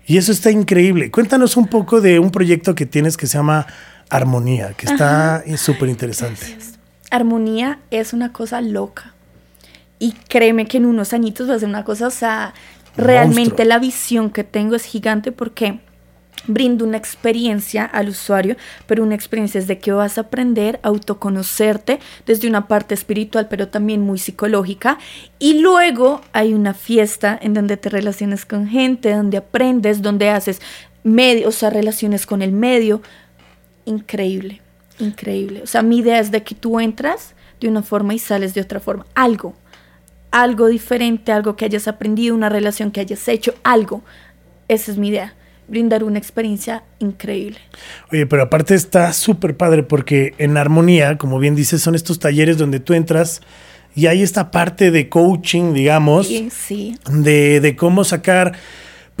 Y 0.06 0.16
eso 0.18 0.32
está 0.32 0.50
increíble. 0.50 1.10
Cuéntanos 1.10 1.56
un 1.56 1.68
poco 1.68 2.00
de 2.00 2.18
un 2.18 2.30
proyecto 2.30 2.74
que 2.74 2.86
tienes 2.86 3.16
que 3.16 3.26
se 3.26 3.38
llama 3.38 3.66
Armonía, 4.10 4.74
que 4.74 4.86
está 4.86 5.42
súper 5.56 5.88
interesante. 5.88 6.58
Armonía 7.10 7.80
es 7.90 8.12
una 8.12 8.32
cosa 8.32 8.60
loca. 8.60 9.14
Y 9.98 10.12
créeme 10.28 10.66
que 10.66 10.78
en 10.78 10.86
unos 10.86 11.12
añitos 11.12 11.48
va 11.48 11.54
a 11.54 11.58
ser 11.58 11.68
una 11.68 11.84
cosa, 11.84 12.08
o 12.08 12.10
sea, 12.10 12.54
realmente 12.96 13.64
la 13.64 13.78
visión 13.78 14.30
que 14.30 14.44
tengo 14.44 14.74
es 14.74 14.84
gigante 14.84 15.30
porque 15.32 15.80
brindo 16.46 16.84
una 16.84 16.96
experiencia 16.96 17.84
al 17.84 18.08
usuario, 18.08 18.56
pero 18.86 19.02
una 19.02 19.14
experiencia 19.14 19.58
es 19.58 19.66
de 19.66 19.78
que 19.78 19.92
vas 19.92 20.18
a 20.18 20.22
aprender 20.22 20.80
a 20.82 20.88
autoconocerte 20.88 22.00
desde 22.26 22.48
una 22.48 22.66
parte 22.66 22.94
espiritual, 22.94 23.46
pero 23.48 23.68
también 23.68 24.00
muy 24.00 24.18
psicológica. 24.18 24.98
Y 25.38 25.60
luego 25.60 26.20
hay 26.32 26.54
una 26.54 26.74
fiesta 26.74 27.38
en 27.40 27.54
donde 27.54 27.76
te 27.76 27.88
relacionas 27.88 28.44
con 28.44 28.66
gente, 28.66 29.14
donde 29.14 29.38
aprendes, 29.38 30.02
donde 30.02 30.30
haces 30.30 30.60
medio, 31.04 31.48
o 31.48 31.52
sea, 31.52 31.70
relaciones 31.70 32.26
con 32.26 32.42
el 32.42 32.52
medio. 32.52 33.02
Increíble, 33.84 34.60
increíble. 34.98 35.62
O 35.62 35.66
sea, 35.66 35.82
mi 35.82 35.98
idea 35.98 36.18
es 36.20 36.30
de 36.30 36.42
que 36.42 36.54
tú 36.54 36.78
entras 36.80 37.34
de 37.60 37.68
una 37.68 37.82
forma 37.82 38.14
y 38.14 38.18
sales 38.18 38.54
de 38.54 38.60
otra 38.60 38.80
forma. 38.80 39.06
Algo, 39.14 39.54
algo 40.30 40.68
diferente, 40.68 41.32
algo 41.32 41.56
que 41.56 41.64
hayas 41.64 41.88
aprendido, 41.88 42.34
una 42.34 42.48
relación 42.48 42.90
que 42.90 43.00
hayas 43.00 43.26
hecho, 43.28 43.54
algo. 43.62 44.02
Esa 44.68 44.90
es 44.92 44.98
mi 44.98 45.08
idea, 45.08 45.34
brindar 45.68 46.04
una 46.04 46.18
experiencia 46.18 46.82
increíble. 46.98 47.58
Oye, 48.12 48.26
pero 48.26 48.42
aparte 48.42 48.74
está 48.74 49.12
súper 49.12 49.56
padre 49.56 49.82
porque 49.82 50.34
en 50.38 50.56
armonía, 50.56 51.18
como 51.18 51.38
bien 51.38 51.54
dices, 51.54 51.82
son 51.82 51.94
estos 51.94 52.18
talleres 52.18 52.56
donde 52.58 52.80
tú 52.80 52.94
entras 52.94 53.40
y 53.94 54.06
hay 54.06 54.22
esta 54.22 54.50
parte 54.50 54.90
de 54.90 55.08
coaching, 55.10 55.74
digamos, 55.74 56.26
Sí, 56.28 56.48
sí. 56.50 56.96
de, 57.10 57.60
de 57.60 57.76
cómo 57.76 58.04
sacar, 58.04 58.52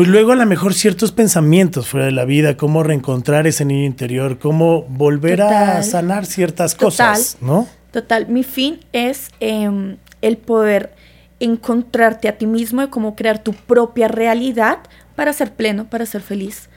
pues 0.02 0.10
luego 0.10 0.32
a 0.32 0.34
lo 0.34 0.46
mejor 0.46 0.74
ciertos 0.74 1.12
pensamientos 1.12 1.86
fuera 1.86 2.06
de 2.06 2.10
la 2.10 2.24
vida, 2.24 2.56
cómo 2.56 2.82
reencontrar 2.82 3.46
ese 3.46 3.64
niño 3.64 3.84
interior, 3.84 4.40
cómo 4.40 4.82
volver 4.82 5.42
a 5.42 5.80
sanar 5.84 6.26
ciertas 6.26 6.74
Total. 6.74 6.88
cosas, 6.88 7.36
¿no? 7.40 7.68
Total, 7.92 8.26
mi 8.26 8.42
fin 8.42 8.80
es 8.92 9.30
em, 9.38 9.98
el 10.20 10.38
poder 10.38 10.92
encontrarte 11.38 12.26
a 12.26 12.36
ti 12.36 12.46
mismo 12.46 12.82
y 12.82 12.88
cómo 12.88 13.14
crear 13.14 13.44
tu 13.44 13.52
propia 13.52 14.08
realidad 14.08 14.78
para 15.14 15.32
ser 15.32 15.52
pleno, 15.52 15.88
para 15.88 16.04
ser 16.04 16.20
feliz. 16.20 16.68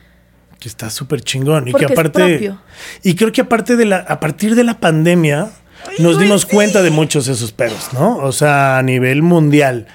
Que 0.59 0.69
está 0.69 0.91
súper 0.91 1.21
chingón. 1.21 1.67
Y 1.67 1.73
que 1.73 1.85
aparte. 1.85 2.53
Y 3.01 3.15
creo 3.15 3.31
que 3.31 3.41
aparte 3.41 3.75
de 3.75 3.85
la, 3.85 4.05
a 4.07 4.19
partir 4.19 4.53
de 4.53 4.63
la 4.63 4.79
pandemia, 4.79 5.49
nos 5.97 6.19
dimos 6.19 6.45
cuenta 6.45 6.83
de 6.83 6.91
muchos 6.91 7.25
de 7.25 7.33
esos 7.33 7.51
pedos, 7.51 7.89
¿no? 7.91 8.17
O 8.17 8.31
sea, 8.31 8.77
a 8.77 8.83
nivel 8.83 9.23
mundial. 9.23 9.87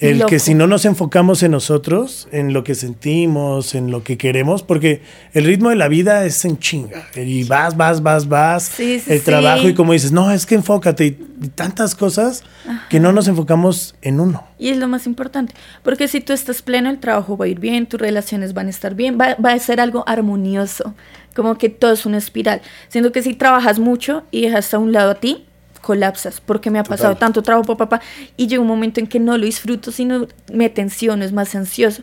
El 0.00 0.18
Loco. 0.18 0.30
que 0.30 0.38
si 0.38 0.54
no 0.54 0.66
nos 0.66 0.84
enfocamos 0.84 1.42
en 1.42 1.52
nosotros, 1.52 2.28
en 2.32 2.52
lo 2.52 2.64
que 2.64 2.74
sentimos, 2.74 3.74
en 3.74 3.90
lo 3.90 4.02
que 4.02 4.18
queremos, 4.18 4.62
porque 4.62 5.02
el 5.32 5.44
ritmo 5.44 5.70
de 5.70 5.76
la 5.76 5.88
vida 5.88 6.24
es 6.24 6.44
en 6.44 6.58
chinga. 6.58 7.06
Y 7.14 7.44
vas, 7.44 7.76
vas, 7.76 8.02
vas, 8.02 8.28
vas. 8.28 8.64
Sí, 8.64 9.00
sí, 9.00 9.12
el 9.12 9.18
sí. 9.20 9.24
trabajo, 9.24 9.68
y 9.68 9.74
como 9.74 9.92
dices, 9.92 10.12
no, 10.12 10.30
es 10.30 10.46
que 10.46 10.56
enfócate. 10.56 11.06
Y, 11.06 11.18
y 11.42 11.48
tantas 11.48 11.94
cosas 11.94 12.42
que 12.88 13.00
no 13.00 13.12
nos 13.12 13.28
enfocamos 13.28 13.94
en 14.02 14.20
uno. 14.20 14.44
Y 14.58 14.70
es 14.70 14.78
lo 14.78 14.88
más 14.88 15.06
importante, 15.06 15.54
porque 15.82 16.08
si 16.08 16.20
tú 16.20 16.32
estás 16.32 16.62
pleno, 16.62 16.90
el 16.90 16.98
trabajo 16.98 17.36
va 17.36 17.44
a 17.44 17.48
ir 17.48 17.60
bien, 17.60 17.86
tus 17.86 18.00
relaciones 18.00 18.54
van 18.54 18.68
a 18.68 18.70
estar 18.70 18.94
bien, 18.94 19.18
va, 19.20 19.36
va 19.36 19.52
a 19.52 19.58
ser 19.58 19.80
algo 19.80 20.04
armonioso, 20.06 20.94
como 21.34 21.58
que 21.58 21.68
todo 21.68 21.92
es 21.92 22.06
una 22.06 22.18
espiral. 22.18 22.62
Siendo 22.88 23.12
que 23.12 23.22
si 23.22 23.34
trabajas 23.34 23.78
mucho 23.78 24.24
y 24.30 24.42
dejas 24.42 24.72
a 24.74 24.78
un 24.78 24.92
lado 24.92 25.12
a 25.12 25.14
ti, 25.16 25.44
colapsas, 25.84 26.40
porque 26.40 26.70
me 26.70 26.78
ha 26.78 26.84
pasado 26.84 27.10
Total. 27.10 27.26
tanto 27.26 27.42
trabajo, 27.42 27.76
papá, 27.76 28.00
y 28.36 28.46
llega 28.46 28.62
un 28.62 28.68
momento 28.68 29.00
en 29.00 29.06
que 29.06 29.20
no 29.20 29.36
lo 29.36 29.44
disfruto, 29.44 29.92
sino 29.92 30.26
me 30.52 30.70
tensiono, 30.70 31.24
es 31.24 31.32
más 31.32 31.54
ansioso. 31.54 32.02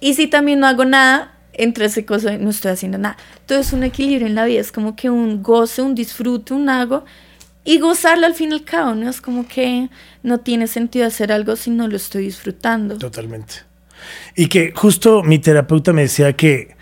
Y 0.00 0.14
si 0.14 0.26
también 0.26 0.58
no 0.60 0.66
hago 0.66 0.84
nada, 0.84 1.38
entre 1.52 1.86
ese 1.86 2.04
cosa 2.04 2.36
no 2.36 2.50
estoy 2.50 2.72
haciendo 2.72 2.98
nada. 2.98 3.16
Todo 3.46 3.60
es 3.60 3.72
un 3.72 3.84
equilibrio 3.84 4.26
en 4.26 4.34
la 4.34 4.44
vida, 4.44 4.60
es 4.60 4.72
como 4.72 4.96
que 4.96 5.08
un 5.08 5.42
goce, 5.42 5.82
un 5.82 5.94
disfrute, 5.94 6.52
un 6.52 6.68
hago 6.68 7.04
y 7.64 7.78
gozarlo 7.78 8.26
al 8.26 8.34
fin 8.34 8.50
y 8.50 8.54
al 8.54 8.64
cabo, 8.64 8.94
¿no? 8.94 9.08
Es 9.08 9.20
como 9.20 9.46
que 9.46 9.88
no 10.22 10.38
tiene 10.38 10.66
sentido 10.66 11.06
hacer 11.06 11.32
algo 11.32 11.56
si 11.56 11.70
no 11.70 11.88
lo 11.88 11.96
estoy 11.96 12.24
disfrutando. 12.24 12.98
Totalmente. 12.98 13.54
Y 14.34 14.48
que 14.48 14.72
justo 14.74 15.22
mi 15.22 15.38
terapeuta 15.38 15.92
me 15.92 16.02
decía 16.02 16.34
que, 16.34 16.76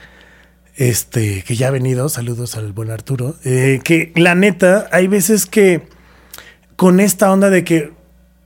este, 0.75 1.45
que 1.45 1.55
ya 1.55 1.69
ha 1.69 1.71
venido, 1.71 2.09
saludos 2.09 2.57
al 2.57 2.73
buen 2.73 2.91
Arturo, 2.91 3.37
eh, 3.45 3.81
que 3.85 4.13
la 4.17 4.35
neta, 4.35 4.89
hay 4.91 5.07
veces 5.07 5.47
que 5.47 5.94
con 6.77 7.01
esta 7.01 7.33
onda 7.33 7.51
de 7.51 7.65
que 7.65 7.93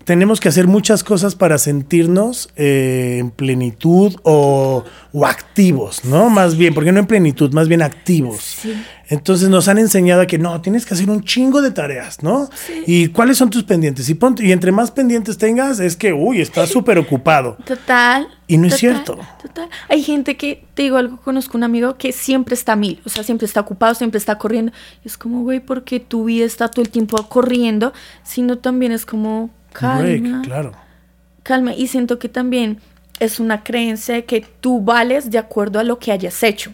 tenemos 0.09 0.41
que 0.41 0.49
hacer 0.49 0.67
muchas 0.67 1.05
cosas 1.05 1.35
para 1.35 1.59
sentirnos 1.59 2.49
eh, 2.57 3.19
en 3.21 3.31
plenitud 3.31 4.17
o, 4.23 4.83
o 5.12 5.27
activos, 5.27 6.03
¿no? 6.07 6.31
Más 6.31 6.57
bien, 6.57 6.73
porque 6.73 6.93
no 6.93 7.00
en 7.00 7.07
plenitud, 7.07 7.53
más 7.53 7.69
bien 7.69 7.83
activos. 7.83 8.41
Sí. 8.41 8.73
Entonces 9.11 9.50
nos 9.50 9.69
han 9.69 9.77
enseñado 9.77 10.23
a 10.23 10.27
que 10.27 10.38
no, 10.38 10.62
tienes 10.62 10.87
que 10.87 10.95
hacer 10.95 11.11
un 11.11 11.23
chingo 11.25 11.61
de 11.61 11.73
tareas, 11.73 12.23
¿no? 12.23 12.49
¿Y 12.87 13.09
cuáles 13.09 13.37
son 13.37 13.50
tus 13.50 13.65
pendientes? 13.65 14.09
Y, 14.09 14.15
ponte- 14.15 14.47
y 14.47 14.53
entre 14.53 14.73
más 14.73 14.91
pendientes 14.91 15.37
tengas, 15.37 15.79
es 15.79 15.95
que, 15.95 16.15
uy, 16.15 16.41
estás 16.41 16.71
súper 16.77 16.97
ocupado. 16.97 17.59
Total. 17.67 18.29
Y 18.47 18.57
no 18.57 18.67
es 18.69 18.77
cierto. 18.77 19.19
Total. 19.43 19.69
Hay 19.91 20.03
gente 20.03 20.38
que, 20.38 20.65
te 20.73 20.85
digo 20.85 20.97
algo, 20.97 21.19
conozco 21.19 21.59
un 21.59 21.65
amigo 21.65 21.99
que 21.99 22.12
siempre 22.12 22.55
está 22.55 22.73
a 22.73 22.77
mil, 22.77 22.99
o 23.05 23.11
sea, 23.11 23.23
siempre 23.25 23.45
está 23.45 23.61
ocupado, 23.61 23.95
siempre 23.95 24.17
está 24.17 24.38
corriendo. 24.38 24.73
Y 25.05 25.09
es 25.09 25.19
como, 25.19 25.43
güey, 25.43 25.61
porque 25.61 26.00
tu 26.00 26.25
vida 26.25 26.47
está 26.47 26.69
todo 26.69 26.81
el 26.83 26.88
tiempo 26.88 27.23
corriendo, 27.29 27.93
sino 28.25 28.57
también 28.57 28.93
es 28.93 29.05
como, 29.05 29.50
calma, 29.78 30.00
Break, 30.02 30.44
claro. 30.44 30.73
calma. 31.42 31.75
Y 31.75 31.87
siento 31.88 32.18
que 32.18 32.28
también 32.28 32.78
es 33.20 33.40
una 33.40 33.64
creencia 33.64 34.14
de 34.14 34.25
que 34.25 34.47
tú 34.61 34.80
vales 34.80 35.30
de 35.30 35.38
acuerdo 35.38 35.78
a 35.78 35.85
lo 35.85 35.99
que 35.99 36.12
hayas 36.12 36.42
hecho. 36.42 36.73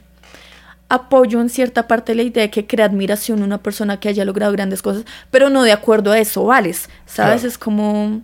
Apoyo 0.88 1.40
en 1.40 1.49
cierta 1.49 1.88
parte 1.88 2.14
la 2.14 2.23
idea 2.23 2.42
de 2.42 2.50
que 2.50 2.66
crea 2.66 2.87
admiración 2.87 3.42
una 3.42 3.58
persona 3.58 3.99
que 3.99 4.08
haya 4.08 4.25
logrado 4.25 4.52
grandes 4.52 4.82
cosas, 4.82 5.04
pero 5.30 5.49
no 5.49 5.62
de 5.62 5.73
acuerdo 5.73 6.12
a 6.12 6.18
eso 6.18 6.44
vales, 6.44 6.88
¿sabes? 7.06 7.40
Claro. 7.40 7.49
Es 7.49 7.58
como... 7.58 8.23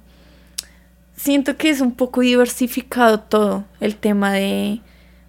Siento 1.16 1.56
que 1.56 1.68
es 1.68 1.80
un 1.80 1.92
poco 1.92 2.22
diversificado 2.22 3.20
todo 3.20 3.64
el 3.80 3.96
tema 3.96 4.32
de, 4.32 4.80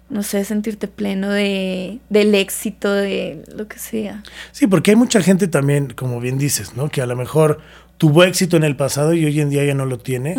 no 0.08 0.22
sé, 0.22 0.44
sentirte 0.44 0.88
pleno 0.88 1.30
de, 1.30 1.98
del 2.08 2.34
éxito, 2.34 2.92
de 2.92 3.44
lo 3.54 3.68
que 3.68 3.78
sea. 3.78 4.22
Sí, 4.52 4.66
porque 4.66 4.92
hay 4.92 4.96
mucha 4.96 5.20
gente 5.20 5.48
también, 5.48 5.90
como 5.90 6.20
bien 6.20 6.38
dices, 6.38 6.76
¿no? 6.76 6.88
Que 6.88 7.02
a 7.02 7.06
lo 7.06 7.16
mejor 7.16 7.60
tuvo 8.02 8.24
éxito 8.24 8.56
en 8.56 8.64
el 8.64 8.74
pasado 8.74 9.14
y 9.14 9.24
hoy 9.24 9.40
en 9.40 9.48
día 9.48 9.62
ya 9.64 9.74
no 9.74 9.86
lo 9.86 9.96
tiene 9.96 10.34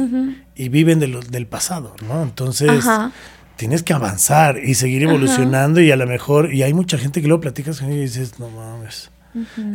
y 0.54 0.68
viven 0.68 1.00
de 1.00 1.08
lo- 1.08 1.22
del 1.22 1.48
pasado, 1.48 1.96
¿no? 2.06 2.22
Entonces 2.22 2.70
Ajá. 2.70 3.14
tienes 3.56 3.84
que 3.84 3.94
avanzar 3.94 4.58
y 4.62 4.74
seguir 4.74 5.04
evolucionando 5.04 5.80
y 5.80 5.90
a 5.90 5.96
lo 5.96 6.06
mejor, 6.06 6.54
y 6.54 6.62
hay 6.64 6.74
mucha 6.74 6.98
gente 6.98 7.22
que 7.22 7.28
luego 7.30 7.40
platicas 7.40 7.80
con 7.80 7.88
ella 7.88 8.00
y 8.00 8.02
dices, 8.02 8.38
no 8.38 8.50
mames. 8.50 9.12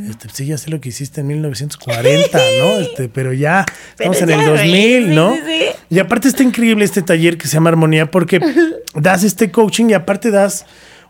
Este, 0.07 0.29
sí, 0.31 0.45
ya 0.45 0.59
sé 0.59 0.69
lo 0.69 0.83
que 0.83 0.91
hiciste 0.91 1.23
en 1.23 1.29
1940, 1.29 2.39
¿no? 2.61 2.79
Este, 2.79 3.09
pero 3.09 3.33
ya 3.33 3.65
Pero 3.97 4.13
estamos 4.13 4.21
en 4.23 4.39
el 4.39 4.47
güey, 4.51 4.59
2000, 4.59 5.05
sí, 5.09 5.15
¿no? 5.15 5.35
sí, 5.35 5.41
sí. 5.47 5.65
Y 5.89 5.99
aparte 5.99 6.29
está 6.29 6.43
increíble 6.43 6.85
este 6.85 7.01
taller 7.01 7.39
que 7.39 7.47
se 7.49 7.55
llama 7.55 7.71
Armonía 7.71 8.11
porque 8.11 8.39
das 8.95 9.25
este 9.25 9.51
coaching 9.51 9.87
y 9.89 9.95
aparte 9.95 10.31
das 10.31 10.67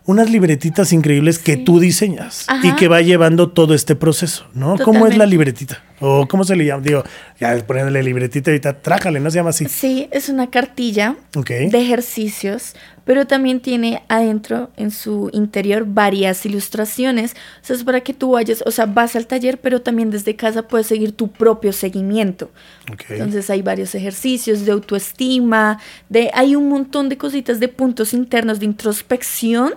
unas 0.09 0.31
libretitas 0.31 0.91
increíbles 0.91 1.37
que 1.37 1.55
tú 1.55 1.79
diseñas 1.79 2.45
Ajá. 2.47 2.67
y 2.67 2.71
que 2.73 2.87
va 2.87 2.99
llevando 2.99 3.51
todo 3.51 3.75
este 3.75 3.95
proceso, 3.95 4.47
¿no? 4.55 4.75
¿Cómo 4.79 5.05
es 5.05 5.15
la 5.15 5.27
libretita? 5.27 5.83
¿O 5.99 6.27
cómo 6.27 6.43
se 6.43 6.55
le 6.55 6.65
llama? 6.65 6.81
Digo, 6.81 7.03
ya 7.39 7.55
poniéndole 7.67 8.01
libretita 8.01 8.49
ahorita, 8.49 8.81
trájale, 8.81 9.19
¿no 9.19 9.29
se 9.29 9.35
llama 9.35 9.51
así? 9.51 9.65
Sí, 9.65 10.07
es 10.11 10.27
una 10.29 10.49
cartilla 10.49 11.15
de 11.45 11.79
ejercicios, 11.79 12.73
pero 13.05 13.27
también 13.27 13.59
tiene 13.59 14.01
adentro, 14.07 14.71
en 14.77 14.89
su 14.89 15.29
interior, 15.31 15.85
varias 15.85 16.43
ilustraciones. 16.43 17.35
O 17.61 17.65
sea, 17.67 17.75
es 17.75 17.83
para 17.83 18.01
que 18.01 18.15
tú 18.15 18.31
vayas, 18.31 18.63
o 18.65 18.71
sea, 18.71 18.87
vas 18.87 19.15
al 19.15 19.27
taller, 19.27 19.59
pero 19.59 19.79
también 19.83 20.09
desde 20.09 20.35
casa 20.35 20.67
puedes 20.67 20.87
seguir 20.87 21.11
tu 21.11 21.27
propio 21.27 21.71
seguimiento. 21.71 22.49
Ok. 22.91 23.03
Entonces 23.09 23.47
hay 23.51 23.61
varios 23.61 23.93
ejercicios 23.93 24.65
de 24.65 24.71
autoestima, 24.71 25.79
de 26.09 26.31
hay 26.33 26.55
un 26.55 26.67
montón 26.67 27.09
de 27.09 27.17
cositas 27.19 27.59
de 27.59 27.67
puntos 27.67 28.15
internos 28.15 28.59
de 28.59 28.65
introspección 28.65 29.75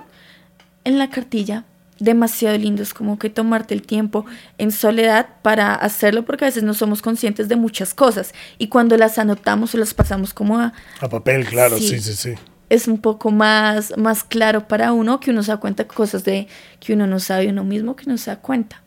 en 0.84 0.98
la 0.98 1.10
cartilla. 1.10 1.64
Demasiado 1.98 2.58
lindo, 2.58 2.82
es 2.82 2.94
como 2.94 3.16
que 3.18 3.30
tomarte 3.30 3.74
el 3.74 3.82
tiempo 3.82 4.24
en 4.58 4.72
soledad 4.72 5.28
para 5.42 5.74
hacerlo 5.74 6.24
porque 6.24 6.44
a 6.44 6.48
veces 6.48 6.64
no 6.64 6.74
somos 6.74 7.00
conscientes 7.00 7.48
de 7.48 7.54
muchas 7.54 7.94
cosas 7.94 8.34
y 8.58 8.66
cuando 8.68 8.96
las 8.96 9.18
anotamos 9.18 9.72
o 9.74 9.78
las 9.78 9.94
pasamos 9.94 10.34
como 10.34 10.58
a, 10.58 10.72
A 11.00 11.08
papel, 11.08 11.44
claro, 11.46 11.78
sí, 11.78 11.86
Sí. 11.86 12.00
sí, 12.00 12.14
sí. 12.14 12.34
es 12.70 12.88
un 12.88 12.98
poco 12.98 13.30
más, 13.30 13.96
más 13.98 14.24
claro 14.24 14.66
para 14.66 14.92
uno 14.92 15.20
que 15.20 15.30
uno 15.30 15.44
se 15.44 15.52
da 15.52 15.58
cuenta 15.58 15.86
cosas 15.86 16.24
de 16.24 16.48
que 16.80 16.92
uno 16.94 17.06
no 17.06 17.20
sabe 17.20 17.46
uno 17.48 17.62
mismo 17.62 17.94
que 17.94 18.06
no 18.06 18.18
se 18.18 18.30
da 18.30 18.36
cuenta. 18.40 18.82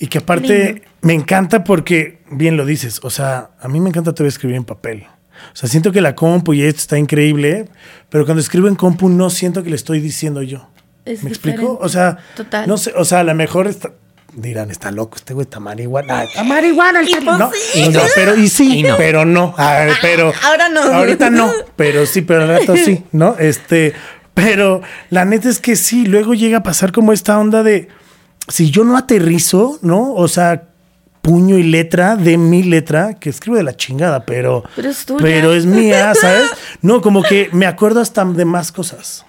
Y 0.00 0.08
que 0.08 0.18
aparte 0.18 0.72
Lindo. 0.72 0.88
me 1.02 1.12
encanta 1.14 1.62
porque, 1.62 2.20
bien 2.32 2.56
lo 2.56 2.64
dices, 2.66 2.98
o 3.04 3.10
sea, 3.10 3.50
a 3.60 3.68
mí 3.68 3.78
me 3.78 3.90
encanta 3.90 4.12
todavía 4.12 4.30
escribir 4.30 4.56
en 4.56 4.64
papel. 4.64 5.04
O 5.52 5.56
sea, 5.56 5.68
siento 5.68 5.92
que 5.92 6.00
la 6.00 6.16
compu 6.16 6.54
y 6.54 6.62
esto 6.62 6.80
está 6.80 6.98
increíble, 6.98 7.68
pero 8.08 8.24
cuando 8.24 8.40
escribo 8.40 8.66
en 8.66 8.74
compu 8.74 9.08
no 9.08 9.30
siento 9.30 9.62
que 9.62 9.70
le 9.70 9.76
estoy 9.76 10.00
diciendo 10.00 10.42
yo. 10.42 10.68
Es 11.10 11.22
¿Me 11.22 11.30
explico? 11.30 11.78
O 11.80 11.88
sea, 11.88 12.18
Total. 12.36 12.66
no 12.68 12.76
sé, 12.78 12.92
o 12.96 13.04
sea, 13.04 13.20
a 13.20 13.24
lo 13.24 13.34
mejor 13.34 13.66
está, 13.66 13.90
dirán, 14.34 14.70
está 14.70 14.90
loco, 14.90 15.16
este 15.16 15.34
güey 15.34 15.44
está 15.44 15.60
marihuana. 15.60 16.24
Está 16.24 16.44
marihuana 16.44 17.00
el 17.00 17.08
Y 17.08 17.14
pues 17.16 17.38
no, 17.38 17.50
sí. 17.52 17.80
y 17.82 17.88
no, 17.88 18.00
pero 18.14 18.36
y 18.36 18.48
sí, 18.48 18.78
Y 18.78 18.82
no. 18.84 18.96
pero 18.96 19.24
no. 19.24 19.54
A 19.56 19.74
ver, 19.80 19.92
pero 20.00 20.32
Ahora 20.44 20.68
no. 20.68 20.80
Ahorita 20.82 21.30
no, 21.30 21.50
pero 21.76 22.06
sí, 22.06 22.22
pero 22.22 22.42
al 22.42 22.48
rato 22.48 22.76
sí, 22.76 23.04
¿no? 23.12 23.36
Este, 23.38 23.92
pero 24.34 24.82
la 25.10 25.24
neta 25.24 25.48
es 25.48 25.58
que 25.58 25.76
sí, 25.76 26.06
luego 26.06 26.34
llega 26.34 26.58
a 26.58 26.62
pasar 26.62 26.92
como 26.92 27.12
esta 27.12 27.38
onda 27.38 27.62
de 27.62 27.88
si 28.48 28.70
yo 28.70 28.84
no 28.84 28.96
aterrizo, 28.96 29.78
¿no? 29.82 30.14
O 30.14 30.26
sea, 30.28 30.64
puño 31.22 31.58
y 31.58 31.62
letra 31.62 32.16
de 32.16 32.38
mi 32.38 32.62
letra, 32.62 33.14
que 33.14 33.28
escribo 33.28 33.56
de 33.56 33.62
la 33.62 33.76
chingada, 33.76 34.24
pero 34.24 34.64
Pero 34.74 34.88
es 34.88 35.04
tuya. 35.04 35.20
pero 35.22 35.52
es 35.52 35.66
mía, 35.66 36.12
¿sabes? 36.18 36.48
No, 36.82 37.02
como 37.02 37.22
que 37.22 37.50
me 37.52 37.66
acuerdo 37.66 38.00
hasta 38.00 38.24
de 38.24 38.44
más 38.46 38.72
cosas. 38.72 39.26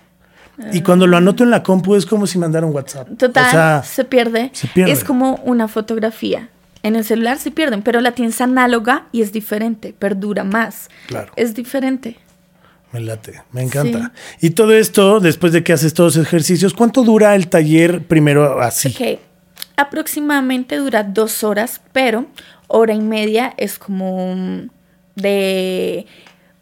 Y 0.74 0.82
cuando 0.82 1.08
lo 1.08 1.18
anoto 1.18 1.44
en 1.44 1.50
la 1.52 1.64
compu 1.64 1.96
es 1.96 2.06
como 2.06 2.28
si 2.28 2.38
mandara 2.38 2.66
un 2.66 2.74
WhatsApp. 2.74 3.08
Total, 3.18 3.48
O 3.48 3.52
sea, 3.52 3.84
se 3.84 4.04
pierde. 4.04 4.50
se 4.54 4.68
pierde. 4.68 4.92
Es 4.92 5.04
como 5.04 5.36
una 5.44 5.68
fotografía. 5.68 6.50
En 6.84 6.96
el 6.96 7.06
celular 7.06 7.38
se 7.38 7.52
pierden, 7.52 7.84
pero 7.84 8.02
la 8.02 8.12
tienes 8.14 8.42
análoga 8.42 9.06
y 9.12 9.22
es 9.22 9.32
diferente, 9.32 9.94
perdura 9.98 10.44
más. 10.44 10.90
Claro. 11.08 11.32
Es 11.36 11.54
diferente. 11.54 12.18
me 12.92 13.00
late, 13.02 13.42
me 13.52 13.62
encanta. 13.62 14.12
Y 14.42 14.52
todo 14.52 14.74
esto, 14.74 15.20
después 15.20 15.54
de 15.54 15.64
que 15.64 15.74
haces 15.74 15.94
todos 15.94 16.16
los 16.16 16.26
ejercicios, 16.26 16.74
¿cuánto 16.74 17.04
dura 17.04 17.36
el 17.36 17.48
taller 17.50 18.04
primero 18.06 18.62
así? 18.62 18.90
Ok, 18.90 19.20
aproximadamente 19.78 20.78
dura 20.78 21.04
dos 21.04 21.44
horas, 21.44 21.82
pero 21.94 22.26
hora 22.68 22.94
y 22.94 23.00
media 23.02 23.54
es 23.58 23.78
como 23.78 24.36
mm, 24.36 24.70
de 25.16 26.06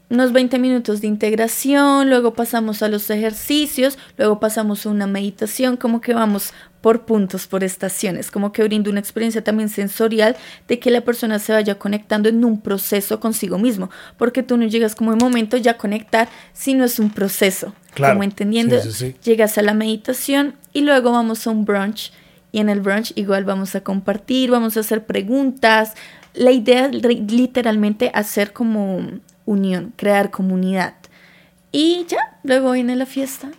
unos 0.10 0.32
20 0.34 0.58
minutos 0.58 1.02
de 1.02 1.08
integración, 1.08 2.10
luego 2.10 2.34
pasamos 2.34 2.82
a 2.82 2.88
los 2.90 3.10
ejercicios, 3.10 3.98
luego 4.18 4.40
pasamos 4.40 4.86
a 4.86 4.90
una 4.90 5.06
meditación, 5.08 5.78
como 5.78 6.02
que 6.02 6.14
vamos 6.14 6.52
por 6.82 7.02
puntos, 7.06 7.46
por 7.46 7.64
estaciones, 7.64 8.32
como 8.32 8.52
que 8.52 8.64
brinda 8.64 8.90
una 8.90 9.00
experiencia 9.02 9.44
también 9.44 9.70
sensorial 9.70 10.36
de 10.68 10.80
que 10.80 10.90
la 10.92 11.02
persona 11.02 11.38
se 11.38 11.52
vaya 11.52 11.76
conectando 11.76 12.30
en 12.30 12.44
un 12.46 12.62
proceso 12.62 13.20
consigo 13.20 13.58
mismo, 13.60 13.90
porque 14.18 14.44
tú 14.44 14.58
no 14.58 14.66
llegas 14.66 14.96
como 14.96 15.12
en 15.12 15.20
momento 15.20 15.58
ya 15.58 15.72
a 15.72 15.78
conectar, 15.78 16.30
sino 16.54 16.86
es 16.86 16.98
un 17.00 17.10
proceso, 17.12 17.74
Claro. 17.94 18.14
como 18.14 18.24
entendiendo, 18.24 18.82
Sí, 18.82 18.92
sí, 18.92 19.16
llegas 19.24 19.58
a 19.58 19.62
la 19.62 19.74
meditación 19.74 20.56
y 20.74 20.82
luego 20.82 21.12
vamos 21.12 21.46
a 21.46 21.50
un 21.52 21.66
brunch 21.66 22.12
y 22.52 22.60
en 22.60 22.70
el 22.70 22.82
brunch 22.82 23.12
igual 23.16 23.44
vamos 23.46 23.76
a 23.76 23.82
compartir, 23.82 24.50
vamos 24.50 24.78
a 24.78 24.80
hacer 24.80 25.06
preguntas, 25.06 25.94
la 26.34 26.52
idea 26.52 26.86
es 26.86 27.04
literalmente 27.32 28.10
hacer 28.14 28.54
como 28.54 29.02
unión, 29.50 29.94
crear 29.96 30.30
comunidad. 30.30 30.94
Y 31.72 32.06
ya, 32.08 32.38
luego 32.44 32.72
viene 32.72 32.96
la 32.96 33.06
fiesta, 33.06 33.50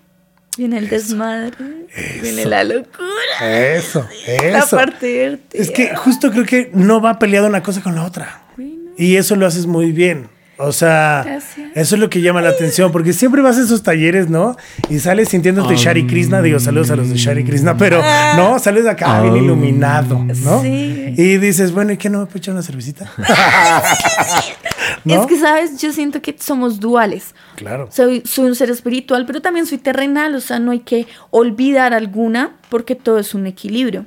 viene 0.56 0.78
el 0.78 0.88
desmadre, 0.88 1.86
viene 2.22 2.44
la 2.44 2.64
locura, 2.64 3.74
Eso, 3.76 4.06
la 4.52 4.58
eso. 4.60 4.76
parte 4.76 5.06
divertida. 5.06 5.62
Es 5.62 5.70
que 5.70 5.94
justo 5.96 6.30
creo 6.30 6.44
que 6.44 6.70
no 6.72 7.00
va 7.00 7.18
peleado 7.18 7.46
una 7.48 7.62
cosa 7.62 7.82
con 7.82 7.94
la 7.94 8.04
otra. 8.04 8.42
Bueno, 8.56 8.92
Y 8.96 9.16
eso 9.16 9.36
lo 9.36 9.46
haces 9.46 9.66
muy 9.66 9.92
bien. 9.92 10.28
O 10.62 10.72
sea, 10.72 11.22
Gracias. 11.24 11.68
eso 11.74 11.94
es 11.94 12.00
lo 12.00 12.10
que 12.10 12.20
llama 12.20 12.42
la 12.42 12.50
atención, 12.50 12.92
porque 12.92 13.12
siempre 13.12 13.40
vas 13.40 13.56
a 13.56 13.62
esos 13.62 13.82
talleres, 13.82 14.28
¿no? 14.28 14.56
Y 14.88 14.98
sales 14.98 15.28
sintiéndote 15.30 15.76
Shari 15.76 16.06
Krishna, 16.06 16.42
digo 16.42 16.60
saludos 16.60 16.90
a 16.90 16.96
los 16.96 17.08
de 17.08 17.16
Shari 17.16 17.44
Krishna, 17.44 17.76
pero 17.76 18.02
no, 18.36 18.58
sales 18.58 18.84
de 18.84 18.90
acá 18.90 19.22
bien 19.22 19.36
iluminado, 19.36 20.22
¿no? 20.22 20.62
Sí. 20.62 21.14
Y 21.16 21.38
dices, 21.38 21.72
bueno, 21.72 21.92
¿y 21.92 21.96
qué 21.96 22.10
no 22.10 22.20
me 22.20 22.26
puedo 22.26 22.38
echar 22.38 22.54
una 22.54 22.62
cervecita? 22.62 23.10
¿No? 25.04 25.22
Es 25.22 25.26
que, 25.26 25.38
¿sabes? 25.38 25.80
Yo 25.80 25.92
siento 25.92 26.20
que 26.20 26.36
somos 26.38 26.78
duales. 26.78 27.34
Claro. 27.56 27.88
Soy, 27.90 28.22
soy 28.26 28.46
un 28.46 28.54
ser 28.54 28.70
espiritual, 28.70 29.24
pero 29.26 29.40
también 29.40 29.66
soy 29.66 29.78
terrenal, 29.78 30.34
o 30.34 30.40
sea, 30.40 30.58
no 30.58 30.72
hay 30.72 30.80
que 30.80 31.06
olvidar 31.30 31.94
alguna 31.94 32.56
porque 32.68 32.94
todo 32.94 33.18
es 33.18 33.34
un 33.34 33.46
equilibrio. 33.46 34.04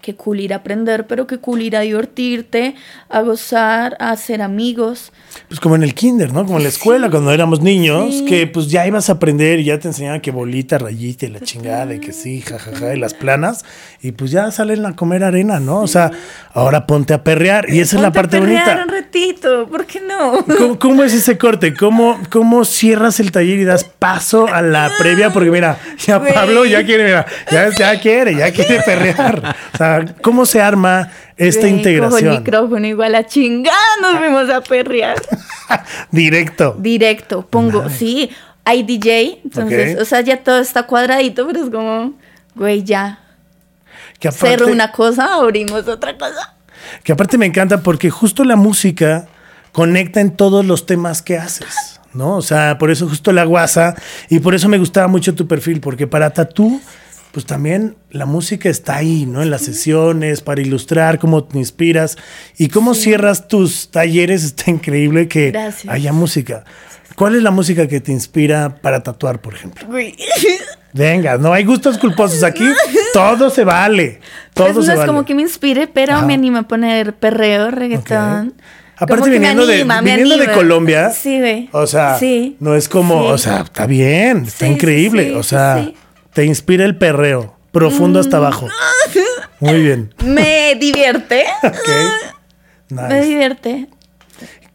Qué 0.00 0.14
cool 0.14 0.40
ir 0.40 0.54
a 0.54 0.56
aprender, 0.56 1.06
pero 1.06 1.26
qué 1.26 1.36
cool 1.38 1.60
ir 1.60 1.76
a 1.76 1.80
divertirte, 1.80 2.74
a 3.10 3.20
gozar, 3.20 3.96
a 4.00 4.12
hacer 4.12 4.40
amigos. 4.40 5.12
Pues 5.48 5.60
como 5.60 5.74
en 5.76 5.82
el 5.82 5.94
kinder, 5.94 6.32
¿no? 6.32 6.46
Como 6.46 6.56
en 6.56 6.62
la 6.62 6.70
escuela 6.70 7.10
cuando 7.10 7.30
éramos 7.32 7.60
niños, 7.60 8.14
Sí. 8.14 8.24
que 8.24 8.46
pues 8.46 8.68
ya 8.68 8.86
ibas 8.86 9.10
a 9.10 9.12
aprender 9.14 9.60
y 9.60 9.64
ya 9.64 9.78
te 9.78 9.88
enseñaban 9.88 10.20
que 10.22 10.30
bolita, 10.30 10.78
rayita 10.78 11.26
y 11.26 11.28
la 11.28 11.40
chingada 11.40 11.92
y 11.94 12.00
que 12.00 12.12
sí, 12.14 12.40
jajaja, 12.40 12.94
y 12.94 12.98
las 12.98 13.12
planas. 13.12 13.64
Y 14.00 14.12
pues 14.12 14.30
ya 14.30 14.50
salen 14.50 14.86
a 14.86 14.96
comer 14.96 15.22
arena, 15.22 15.60
¿no? 15.60 15.80
O 15.82 15.86
sea, 15.86 16.10
ahora 16.54 16.86
ponte 16.86 17.12
a 17.12 17.22
perrear 17.22 17.68
y 17.68 17.80
esa 17.80 17.96
es 17.96 18.02
la 18.02 18.10
Ponte 18.10 18.18
a 18.18 18.22
parte 18.22 18.40
perrear 18.40 18.64
bonita. 18.78 18.82
un 18.84 19.02
ratito, 19.02 19.68
¿por 19.68 19.84
qué 19.86 20.00
no? 20.00 20.44
¿Cómo, 20.56 20.78
cómo 20.78 21.04
es 21.04 21.12
ese 21.12 21.36
corte? 21.36 21.74
¿Cómo, 21.74 22.18
¿Cómo 22.30 22.64
cierras 22.64 23.20
el 23.20 23.32
taller 23.32 23.58
y 23.58 23.64
das 23.64 23.84
paso 23.84 24.46
a 24.48 24.62
la 24.62 24.90
previa? 24.98 25.30
Porque 25.30 25.50
mira, 25.50 25.78
ya. 26.06 26.20
Pablo 26.32 26.64
ya 26.64 26.84
quiere, 26.86 27.04
mira, 27.04 27.26
ya, 27.52 27.68
ya 27.68 28.00
quiere, 28.00 28.34
ya 28.34 28.50
quiere 28.50 28.80
perrear. 28.82 29.56
O 29.74 29.76
sea, 29.76 29.89
¿cómo 30.22 30.46
se 30.46 30.60
arma 30.60 31.10
esta 31.36 31.60
Güey, 31.62 31.62
Cojo 31.62 31.66
el 31.66 31.76
integración? 31.76 32.38
micrófono 32.38 32.86
igual 32.86 33.14
a 33.14 33.26
chingada, 33.26 33.76
nos 34.02 34.18
fuimos 34.18 34.50
a 34.50 34.60
perrear. 34.60 35.16
Directo. 36.10 36.76
Directo, 36.78 37.46
pongo, 37.46 37.88
sí, 37.90 38.30
hay 38.64 38.82
DJ, 38.82 39.40
entonces, 39.44 39.94
Ok. 39.96 40.02
o 40.02 40.04
sea, 40.04 40.20
ya 40.20 40.42
todo 40.42 40.58
está 40.60 40.84
cuadradito, 40.84 41.46
pero 41.46 41.64
es 41.64 41.70
como, 41.70 42.12
güey, 42.54 42.82
ya, 42.84 43.18
Que 44.18 44.28
aparte, 44.28 44.48
cerro 44.58 44.66
una 44.68 44.92
cosa, 44.92 45.34
abrimos 45.34 45.86
otra 45.88 46.16
cosa. 46.18 46.54
que 47.04 47.12
aparte 47.12 47.38
me 47.38 47.46
encanta 47.46 47.82
porque 47.82 48.10
justo 48.10 48.44
la 48.44 48.56
música 48.56 49.26
conecta 49.72 50.20
en 50.20 50.36
todos 50.36 50.64
los 50.64 50.86
temas 50.86 51.22
que 51.22 51.38
haces. 51.38 52.00
¿No? 52.12 52.34
O 52.38 52.42
sea, 52.42 52.76
por 52.76 52.90
eso 52.90 53.08
justo 53.08 53.30
la 53.32 53.44
guasa 53.44 53.94
y 54.28 54.40
por 54.40 54.56
eso 54.56 54.68
me 54.68 54.78
gustaba 54.78 55.06
mucho 55.06 55.36
tu 55.36 55.46
perfil, 55.46 55.80
porque 55.80 56.08
para 56.08 56.30
Tatú, 56.30 56.80
pues 57.32 57.46
también 57.46 57.96
la 58.10 58.26
música 58.26 58.68
está 58.68 58.96
ahí, 58.96 59.24
¿no? 59.26 59.42
En 59.42 59.50
las 59.50 59.62
sesiones, 59.62 60.40
para 60.40 60.60
ilustrar 60.60 61.18
cómo 61.18 61.44
te 61.44 61.58
inspiras 61.58 62.16
y 62.58 62.68
cómo 62.68 62.94
cierras 62.94 63.46
tus 63.48 63.90
talleres, 63.90 64.44
está 64.44 64.70
increíble 64.70 65.28
que 65.28 65.50
Gracias. 65.50 65.92
haya 65.92 66.12
música. 66.12 66.64
¿Cuál 67.16 67.34
es 67.36 67.42
la 67.42 67.50
música 67.50 67.86
que 67.86 68.00
te 68.00 68.12
inspira 68.12 68.76
para 68.80 69.02
tatuar, 69.02 69.40
por 69.40 69.54
ejemplo? 69.54 69.86
Venga, 70.92 71.38
no 71.38 71.52
hay 71.52 71.64
gustos 71.64 71.98
culposos 71.98 72.42
aquí, 72.42 72.64
todo 73.12 73.48
se 73.50 73.62
vale, 73.64 74.20
todo 74.54 74.66
Pues 74.66 74.76
no 74.76 74.82
se 74.82 74.92
es 74.92 74.98
vale. 74.98 75.06
como 75.06 75.24
que 75.24 75.34
me 75.34 75.42
inspire, 75.42 75.86
pero 75.86 76.14
Ajá. 76.14 76.26
me 76.26 76.34
anima 76.34 76.60
a 76.60 76.62
poner 76.68 77.14
perreo, 77.14 77.70
reggaetón. 77.70 78.54
Aparte 78.96 79.14
Como 79.20 79.24
que 79.24 79.30
me 79.30 79.38
viniendo, 79.38 79.66
de, 79.66 79.74
anima, 79.76 80.02
me 80.02 80.10
viniendo 80.16 80.36
de. 80.36 80.52
Colombia, 80.52 81.10
Sí, 81.10 81.38
güey. 81.38 81.68
o 81.72 81.86
sea, 81.86 82.18
Sí. 82.18 82.56
no 82.60 82.74
es 82.74 82.88
como, 82.88 83.20
o 83.24 83.38
sea, 83.38 83.60
está 83.60 83.86
bien, 83.86 84.44
está 84.46 84.66
increíble, 84.66 85.34
o 85.36 85.42
sea, 85.42 85.82
sí. 85.84 85.94
Te 86.40 86.46
inspira 86.46 86.86
el 86.86 86.96
perreo, 86.96 87.54
profundo 87.70 88.18
hasta 88.18 88.38
abajo. 88.38 88.66
Muy 89.58 89.82
bien. 89.82 90.14
Me 90.24 90.74
divierte. 90.80 91.44
Ok. 91.62 91.88
Me 92.88 93.02
Nice. 93.02 93.20
divierte. 93.28 93.88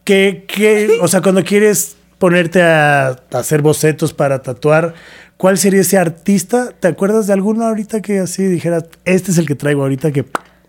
¿Qué, 0.04 0.44
qué, 0.46 1.00
o 1.02 1.08
sea, 1.08 1.22
cuando 1.22 1.42
quieres 1.42 1.96
ponerte 2.18 2.62
a, 2.62 3.08
a 3.08 3.16
hacer 3.32 3.62
bocetos 3.62 4.12
para 4.14 4.42
tatuar, 4.42 4.94
¿cuál 5.36 5.58
sería 5.58 5.80
ese 5.80 5.98
artista? 5.98 6.70
¿Te 6.70 6.86
acuerdas 6.86 7.26
de 7.26 7.32
alguno 7.32 7.64
ahorita 7.66 8.00
que 8.00 8.20
así 8.20 8.44
dijeras, 8.44 8.84
este 9.04 9.32
es 9.32 9.38
el 9.38 9.46
que 9.48 9.56
traigo 9.56 9.82
ahorita 9.82 10.12
que 10.12 10.24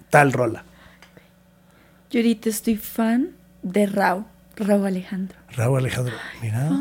tal 0.09 0.33
rola? 0.33 0.63
Yo 2.09 2.21
ahorita 2.21 2.49
estoy 2.49 2.77
fan 2.77 3.33
de 3.61 3.85
Rao, 3.85 4.25
Rao 4.55 4.83
Alejandro. 4.83 5.37
Raúl 5.55 5.77
Alejandro, 5.77 6.15
mira. 6.41 6.71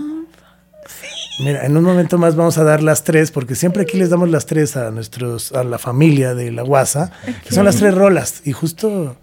Mira, 1.39 1.67
en 1.67 1.77
un 1.77 1.85
momento 1.85 2.17
más 2.19 2.35
vamos 2.35 2.57
a 2.59 2.65
dar 2.65 2.83
las 2.83 3.05
tres, 3.05 3.31
porque 3.31 3.55
siempre 3.55 3.83
aquí 3.83 3.99
les 3.99 4.11
damos 4.11 4.31
las 4.31 4.47
tres 4.47 4.77
a 4.77 4.91
nuestros, 4.91 5.53
a 5.53 5.65
la 5.65 5.79
familia 5.79 6.35
de 6.35 6.51
la 6.51 6.63
Guasa, 6.63 7.13
que 7.45 7.55
son 7.55 7.65
las 7.65 7.77
tres 7.77 7.95
rolas. 7.95 8.43
Y 8.45 8.53
justo 8.53 9.17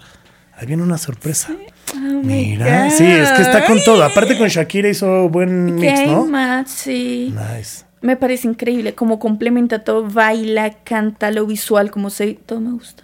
ahí 0.55 0.67
viene 0.67 0.83
una 0.83 0.97
sorpresa. 0.97 1.49
Oh 1.95 2.21
Mira, 2.23 2.89
sí, 2.91 3.05
es 3.05 3.31
que 3.31 3.41
está 3.41 3.65
con 3.65 3.83
todo. 3.83 4.03
Aparte 4.03 4.37
con 4.37 4.47
Shakira 4.47 4.89
hizo 4.89 5.27
buen 5.29 5.75
mix, 5.75 6.01
Qué 6.01 6.07
¿no? 6.07 6.25
match, 6.25 6.67
sí. 6.67 7.33
Nice. 7.33 7.85
Me 8.01 8.17
parece 8.17 8.47
increíble 8.47 8.93
cómo 8.95 9.17
complementa 9.17 9.83
todo, 9.83 10.07
baila, 10.07 10.71
canta, 10.83 11.31
lo 11.31 11.45
visual, 11.45 11.89
como 11.89 12.09
se... 12.09 12.33
Todo 12.33 12.59
me 12.59 12.71
gusta. 12.71 13.03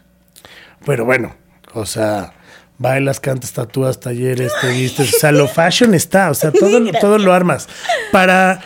Pero 0.85 1.05
bueno, 1.05 1.35
o 1.73 1.85
sea, 1.85 2.33
bailas, 2.77 3.19
cantas, 3.19 3.53
tatúas, 3.53 3.99
talleres, 3.99 4.51
te 4.61 4.67
vistes, 4.69 5.13
o 5.15 5.19
sea, 5.19 5.31
lo 5.31 5.47
fashion 5.47 5.93
está, 5.93 6.29
o 6.29 6.33
sea, 6.33 6.51
todo, 6.51 6.79
todo 7.01 7.17
lo 7.17 7.33
armas. 7.33 7.69
Para, 8.11 8.61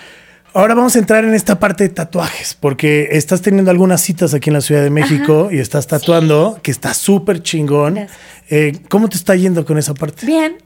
ahora 0.54 0.76
vamos 0.76 0.96
a 0.96 1.00
entrar 1.00 1.24
en 1.26 1.34
esta 1.34 1.60
parte 1.60 1.84
de 1.84 1.90
tatuajes, 1.90 2.56
porque 2.60 3.10
estás 3.12 3.42
teniendo 3.42 3.72
algunas 3.72 4.02
citas 4.02 4.34
aquí 4.34 4.50
en 4.50 4.54
la 4.56 4.62
Ciudad 4.62 4.82
de 4.84 4.90
México 4.90 5.50
y 5.52 5.60
estás 5.60 5.88
tatuando, 5.88 6.60
que 6.62 6.72
está 6.72 6.94
súper 6.94 7.42
chingón. 7.42 8.08
Eh, 8.50 8.80
¿Cómo 8.90 9.10
te 9.10 9.16
está 9.18 9.36
yendo 9.36 9.66
con 9.66 9.78
esa 9.78 9.94
parte? 9.94 10.26
Bien, 10.26 10.58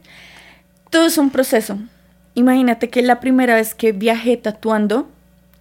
todo 0.90 1.08
es 1.08 1.18
un 1.18 1.30
proceso. 1.30 1.78
Imagínate 2.36 2.90
que 2.90 3.02
la 3.02 3.20
primera 3.20 3.56
vez 3.56 3.74
que 3.76 3.92
viajé 3.94 4.38
tatuando, 4.38 5.10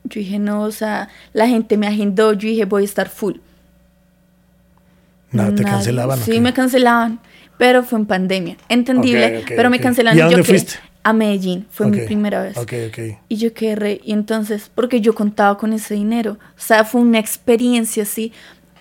yo 0.04 0.20
dije, 0.20 0.38
no, 0.38 0.62
o 0.62 0.70
sea, 0.72 1.08
la 1.32 1.46
gente 1.48 1.76
me 1.76 1.86
agendó, 1.86 2.32
yo 2.32 2.48
dije, 2.48 2.64
voy 2.64 2.82
a 2.82 2.84
estar 2.84 3.08
full. 3.08 3.36
No, 5.32 5.44
te 5.54 5.62
Nadie. 5.62 5.64
cancelaban. 5.64 6.18
¿o 6.20 6.22
Sí, 6.24 6.40
me 6.40 6.52
cancelaban, 6.52 7.20
pero 7.58 7.82
fue 7.82 7.98
en 7.98 8.06
pandemia. 8.06 8.56
Entendible, 8.68 9.44
pero 9.48 9.70
me 9.70 9.80
cancelaron. 9.80 10.16
¿Y 10.18 10.20
a 10.20 10.24
yo 10.26 10.30
dónde 10.30 10.42
quedé- 10.44 10.58
fuiste? 10.58 10.74
A 11.08 11.12
Medellín, 11.12 11.66
fue 11.70 11.86
mi 11.86 12.00
Ok, 12.00 12.06
primera 12.06 12.42
vez. 12.42 12.56
Ok, 12.56 12.72
ok. 12.88 12.98
Y 13.28 13.36
yo 13.36 13.54
quedé 13.54 13.76
re- 13.76 14.00
y 14.02 14.12
entonces, 14.12 14.68
porque 14.74 15.00
yo 15.00 15.14
contaba 15.14 15.56
con 15.56 15.72
ese 15.72 15.94
dinero. 15.94 16.32
O 16.56 16.60
sea, 16.60 16.84
fue 16.84 17.00
una 17.00 17.20
experiencia 17.20 18.02
así. 18.02 18.32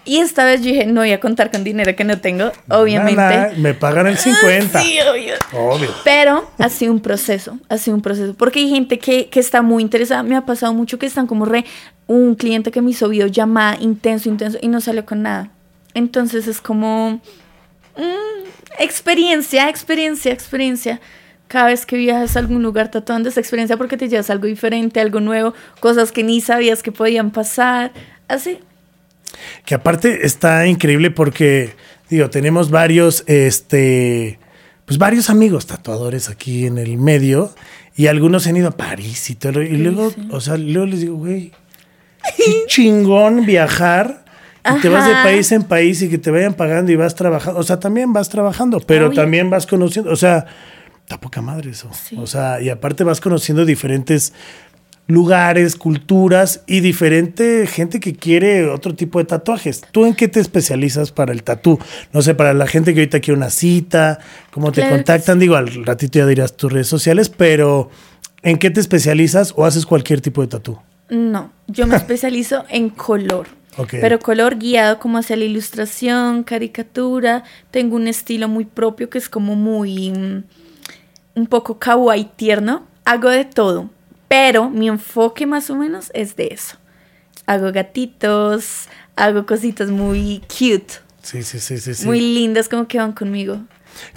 Y 0.06 0.18
esta 0.18 0.44
vez 0.44 0.62
yo 0.62 0.72
dije, 0.72 0.88
no 0.88 1.02
voy 1.02 1.12
a 1.12 1.20
contar 1.20 1.52
con 1.52 1.64
dinero 1.64 1.96
que 1.96 2.04
no 2.04 2.20
tengo, 2.20 2.52
obviamente. 2.70 3.56
Me 3.58 3.76
pagan 3.76 4.08
el 4.08 4.18
50. 4.18 4.82
Sí, 4.84 4.98
obvio. 5.02 5.34
Obvio. 5.54 5.90
Pero 6.04 6.50
ha 6.58 6.70
sido 6.70 6.94
un 6.94 7.00
proceso, 7.00 7.60
ha 7.70 7.78
sido 7.78 7.96
un 7.96 8.02
proceso. 8.02 8.34
Porque 8.34 8.58
hay 8.60 8.70
gente 8.72 8.98
que, 8.98 9.30
que 9.30 9.40
está 9.40 9.62
muy 9.62 9.84
interesada. 9.84 10.24
Me 10.24 10.36
ha 10.36 10.46
pasado 10.48 10.74
mucho 10.74 10.98
que 10.98 11.06
están 11.06 11.28
como 11.28 11.46
re. 11.46 11.64
Un 12.08 12.34
cliente 12.34 12.72
que 12.72 12.82
me 12.82 12.90
hizo 12.90 13.08
videollamada 13.08 13.78
intenso, 13.80 14.30
intenso 14.30 14.58
y 14.62 14.68
no 14.68 14.82
salió 14.82 15.06
con 15.06 15.22
nada. 15.22 15.52
Entonces 15.94 16.48
es 16.48 16.60
como. 16.60 17.20
mm, 17.98 18.80
experiencia, 18.80 19.70
experiencia, 19.70 20.32
experiencia. 20.32 21.00
Cada 21.48 21.68
vez 21.68 21.86
que 21.86 21.98
viajas 21.98 22.36
a 22.36 22.40
algún 22.40 22.64
lugar 22.64 22.90
tatuando 22.90 23.30
esa 23.30 23.40
experiencia 23.40 23.78
porque 23.78 23.98
te 23.98 24.10
llevas 24.10 24.30
algo 24.30 24.48
diferente, 24.48 25.00
algo 25.00 25.20
nuevo, 25.20 25.54
cosas 25.80 26.12
que 26.12 26.24
ni 26.24 26.42
sabías 26.42 26.82
que 26.82 26.92
podían 26.92 27.32
pasar. 27.32 27.92
Así. 28.28 28.60
Que 29.66 29.76
aparte 29.76 30.26
está 30.26 30.66
increíble 30.66 31.12
porque, 31.12 31.76
digo, 32.10 32.30
tenemos 32.30 32.72
varios, 32.72 33.24
este, 33.28 34.40
pues 34.86 34.98
varios 34.98 35.30
amigos 35.30 35.68
tatuadores 35.68 36.30
aquí 36.30 36.66
en 36.66 36.78
el 36.78 36.98
medio 36.98 37.54
y 37.96 38.08
algunos 38.08 38.44
se 38.44 38.50
han 38.50 38.58
ido 38.58 38.70
a 38.70 38.72
París 38.72 39.30
y 39.30 39.36
todo. 39.36 39.62
Y 39.62 39.78
luego, 39.78 40.14
o 40.32 40.42
sea, 40.42 40.58
luego 40.58 40.86
les 40.86 41.02
digo, 41.02 41.16
güey, 41.16 41.52
qué 42.38 42.54
chingón 42.68 43.46
viajar. 43.46 44.26
Y 44.78 44.82
te 44.82 44.90
vas 44.90 45.08
de 45.08 45.14
país 45.14 45.52
en 45.52 45.62
país 45.62 46.02
y 46.02 46.10
que 46.10 46.18
te 46.18 46.32
vayan 46.32 46.56
pagando 46.56 46.92
y 46.92 46.96
vas 46.96 47.14
trabajando. 47.14 47.60
O 47.60 47.64
sea, 47.64 47.80
también 47.80 48.14
vas 48.14 48.30
trabajando, 48.30 48.80
pero 48.80 49.08
Obvio. 49.08 49.16
también 49.16 49.52
vas 49.52 49.68
conociendo. 49.68 50.12
O 50.12 50.16
sea, 50.16 50.48
Está 51.06 51.22
poca 51.22 51.40
madre 51.40 51.70
eso. 51.70 51.88
Sí. 51.94 52.18
O 52.20 52.26
sea, 52.26 52.60
y 52.60 52.70
aparte 52.70 53.04
vas 53.04 53.22
conociendo 53.22 53.64
diferentes 53.64 54.34
lugares, 55.08 55.76
culturas 55.76 56.64
y 56.66 56.80
diferente 56.80 57.68
gente 57.68 58.00
que 58.00 58.16
quiere 58.16 58.68
otro 58.70 58.96
tipo 58.96 59.20
de 59.20 59.26
tatuajes. 59.26 59.82
¿Tú 59.92 60.08
en 60.08 60.16
qué 60.16 60.28
te 60.28 60.40
especializas 60.40 61.12
para 61.12 61.32
el 61.32 61.44
tatú? 61.44 61.78
No 62.12 62.24
sé, 62.24 62.34
para 62.34 62.56
la 62.56 62.66
gente 62.66 62.96
que 62.96 63.02
ahorita 63.02 63.20
quiere 63.20 63.38
una 63.38 63.52
cita, 63.52 64.20
cómo 64.50 64.72
te 64.72 64.82
Claro 64.82 64.96
contactan, 64.96 65.38
digo, 65.38 65.56
al 65.56 65.86
ratito 65.86 66.18
ya 66.18 66.26
dirás 66.26 66.58
tus 66.58 66.74
redes 66.74 66.88
sociales, 66.88 67.30
pero 67.30 67.92
¿en 68.42 68.58
qué 68.58 68.72
te 68.72 68.80
especializas 68.80 69.54
o 69.56 69.66
haces 69.66 69.86
cualquier 69.86 70.22
tipo 70.22 70.42
de 70.42 70.48
tatú? 70.48 70.80
No, 71.10 71.52
yo 71.68 71.86
me 71.86 71.96
especializo 71.98 72.66
en 72.70 72.90
color. 72.90 73.48
Pero 73.92 74.20
color 74.20 74.58
guiado 74.58 75.00
como 75.00 75.18
hacia 75.20 75.36
la 75.36 75.44
ilustración, 75.44 76.44
caricatura. 76.44 77.44
Tengo 77.72 77.96
un 77.96 78.08
estilo 78.08 78.48
muy 78.48 78.66
propio 78.66 79.10
que 79.10 79.20
es 79.20 79.30
como 79.30 79.56
muy... 79.56 80.44
un 81.36 81.48
poco 81.48 81.78
kawaii 81.80 82.30
tierno. 82.36 82.86
Hago 83.06 83.30
de 83.30 83.46
todo. 83.46 83.90
Pero 84.28 84.70
mi 84.70 84.88
enfoque 84.88 85.46
más 85.46 85.70
o 85.70 85.76
menos 85.76 86.10
es 86.14 86.36
de 86.36 86.48
eso. 86.52 86.78
Hago 87.46 87.72
gatitos, 87.72 88.88
hago 89.16 89.46
cositas 89.46 89.90
muy 89.92 90.42
cute, 90.48 90.96
Sí, 91.22 91.42
sí, 91.44 91.60
sí, 91.60 91.78
sí. 91.80 91.94
sí. 91.94 92.06
muy 92.06 92.20
lindas 92.20 92.70
como 92.70 92.88
que 92.88 92.98
van 92.98 93.12
conmigo. 93.14 93.60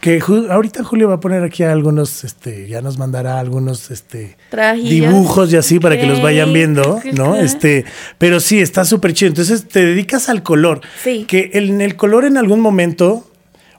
Que 0.01 0.21
Ju- 0.21 0.51
ahorita 0.51 0.83
Julio 0.83 1.09
va 1.09 1.15
a 1.17 1.21
poner 1.21 1.43
aquí 1.45 1.63
algunos, 1.63 2.25
este, 2.25 2.67
ya 2.69 2.81
nos 2.83 2.99
mandará 2.99 3.39
algunos, 3.39 3.91
este, 3.93 4.37
Trajillas. 4.51 4.91
dibujos 4.91 5.53
y 5.53 5.57
así 5.57 5.79
para 5.79 5.97
que 5.99 6.07
los 6.07 6.21
vayan 6.21 6.53
viendo, 6.53 7.01
¿no? 7.15 7.37
Este, 7.37 7.85
pero 8.19 8.41
sí, 8.41 8.59
está 8.61 8.85
súper 8.85 9.13
chido. 9.15 9.29
Entonces 9.29 9.69
te 9.69 9.85
dedicas 9.87 10.29
al 10.29 10.43
color. 10.43 10.81
Sí. 11.05 11.25
Que 11.29 11.51
en 11.55 11.81
el 11.81 11.95
color 11.97 12.25
en 12.25 12.37
algún 12.39 12.61
momento, 12.61 13.31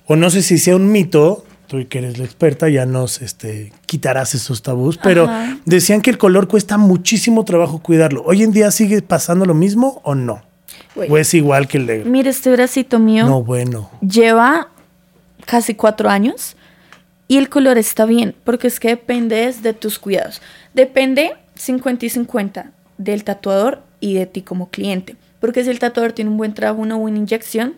o 0.06 0.15
no 0.15 0.30
sé 0.30 0.41
si 0.41 0.58
sea 0.58 0.75
un 0.78 0.89
mito, 0.91 1.43
tú 1.69 1.88
que 1.88 1.99
eres 1.99 2.17
la 2.17 2.25
experta, 2.25 2.67
ya 2.67 2.86
nos 2.86 3.21
este, 3.21 3.71
quitarás 3.86 4.34
esos 4.34 4.63
tabús, 4.63 4.97
pero 4.97 5.25
Ajá. 5.25 5.58
decían 5.65 6.01
que 6.01 6.10
el 6.10 6.17
color 6.17 6.47
cuesta 6.47 6.77
muchísimo 6.77 7.45
trabajo 7.45 7.79
cuidarlo. 7.79 8.23
¿Hoy 8.25 8.41
en 8.41 8.51
día 8.51 8.71
sigue 8.71 9.03
pasando 9.03 9.45
lo 9.45 9.53
mismo 9.53 10.01
o 10.03 10.15
no? 10.15 10.41
Güey. 10.95 11.12
¿O 11.12 11.17
es 11.17 11.34
igual 11.36 11.67
que 11.67 11.77
el 11.77 11.86
de... 11.86 12.03
Mira 12.05 12.32
este 12.32 12.51
bracito 12.51 12.97
mío. 12.97 13.27
No, 13.27 13.43
bueno. 13.43 13.91
lleva 14.01 14.69
casi 15.45 15.75
cuatro 15.75 16.10
años 16.10 16.58
y 17.27 17.38
el 17.38 17.49
color 17.49 17.77
está 17.77 18.05
bien, 18.05 18.36
porque 18.43 18.67
es 18.67 18.79
que 18.79 18.88
depende 18.88 19.53
de 19.53 19.73
tus 19.73 19.99
cuidados. 19.99 20.41
Depende 20.73 21.34
50 21.53 22.08
y 22.08 22.10
50 22.10 22.71
del 22.97 23.23
tatuador 23.23 23.84
y 23.99 24.15
de 24.15 24.25
ti 24.25 24.41
como 24.41 24.69
cliente. 24.69 25.15
Porque 25.39 25.63
si 25.63 25.69
el 25.69 25.77
tatuador 25.77 26.13
tiene 26.13 26.32
un 26.32 26.38
buen 26.38 26.55
trabajo, 26.55 26.82
una 26.82 26.95
buena 26.95 27.19
inyección, 27.19 27.75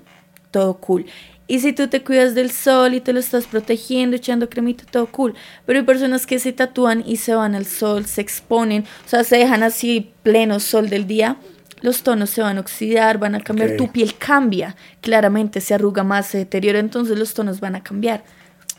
todo 0.52 0.76
cool. 0.76 1.06
Y 1.52 1.60
si 1.60 1.74
tú 1.74 1.90
te 1.90 2.02
cuidas 2.02 2.34
del 2.34 2.50
sol 2.50 2.94
y 2.94 3.02
te 3.02 3.12
lo 3.12 3.20
estás 3.20 3.46
protegiendo, 3.46 4.16
echando 4.16 4.50
cremita, 4.50 4.86
todo 4.90 5.08
cool. 5.08 5.36
Pero 5.66 5.80
hay 5.80 5.86
personas 5.86 6.26
que 6.26 6.40
se 6.40 6.54
tatúan 6.54 7.04
y 7.06 7.18
se 7.18 7.36
van 7.36 7.56
al 7.56 7.66
sol, 7.66 8.06
se 8.06 8.22
exponen, 8.22 8.86
o 9.06 9.10
sea, 9.10 9.26
se 9.26 9.36
dejan 9.36 9.62
así 9.62 10.14
pleno 10.24 10.62
sol 10.62 10.90
del 10.90 11.08
día. 11.08 11.36
Los 11.82 12.04
tonos 12.04 12.30
se 12.30 12.42
van 12.42 12.56
a 12.58 12.62
oxidar, 12.62 13.18
van 13.18 13.36
a 13.36 13.42
cambiar, 13.42 13.76
tu 13.76 13.92
piel 13.92 14.16
cambia, 14.18 14.78
claramente 15.02 15.60
se 15.60 15.74
arruga 15.74 16.06
más, 16.06 16.28
se 16.28 16.38
deteriora, 16.38 16.80
entonces 16.80 17.20
los 17.20 17.34
tonos 17.34 17.60
van 17.60 17.76
a 17.76 17.84
cambiar. 17.84 18.24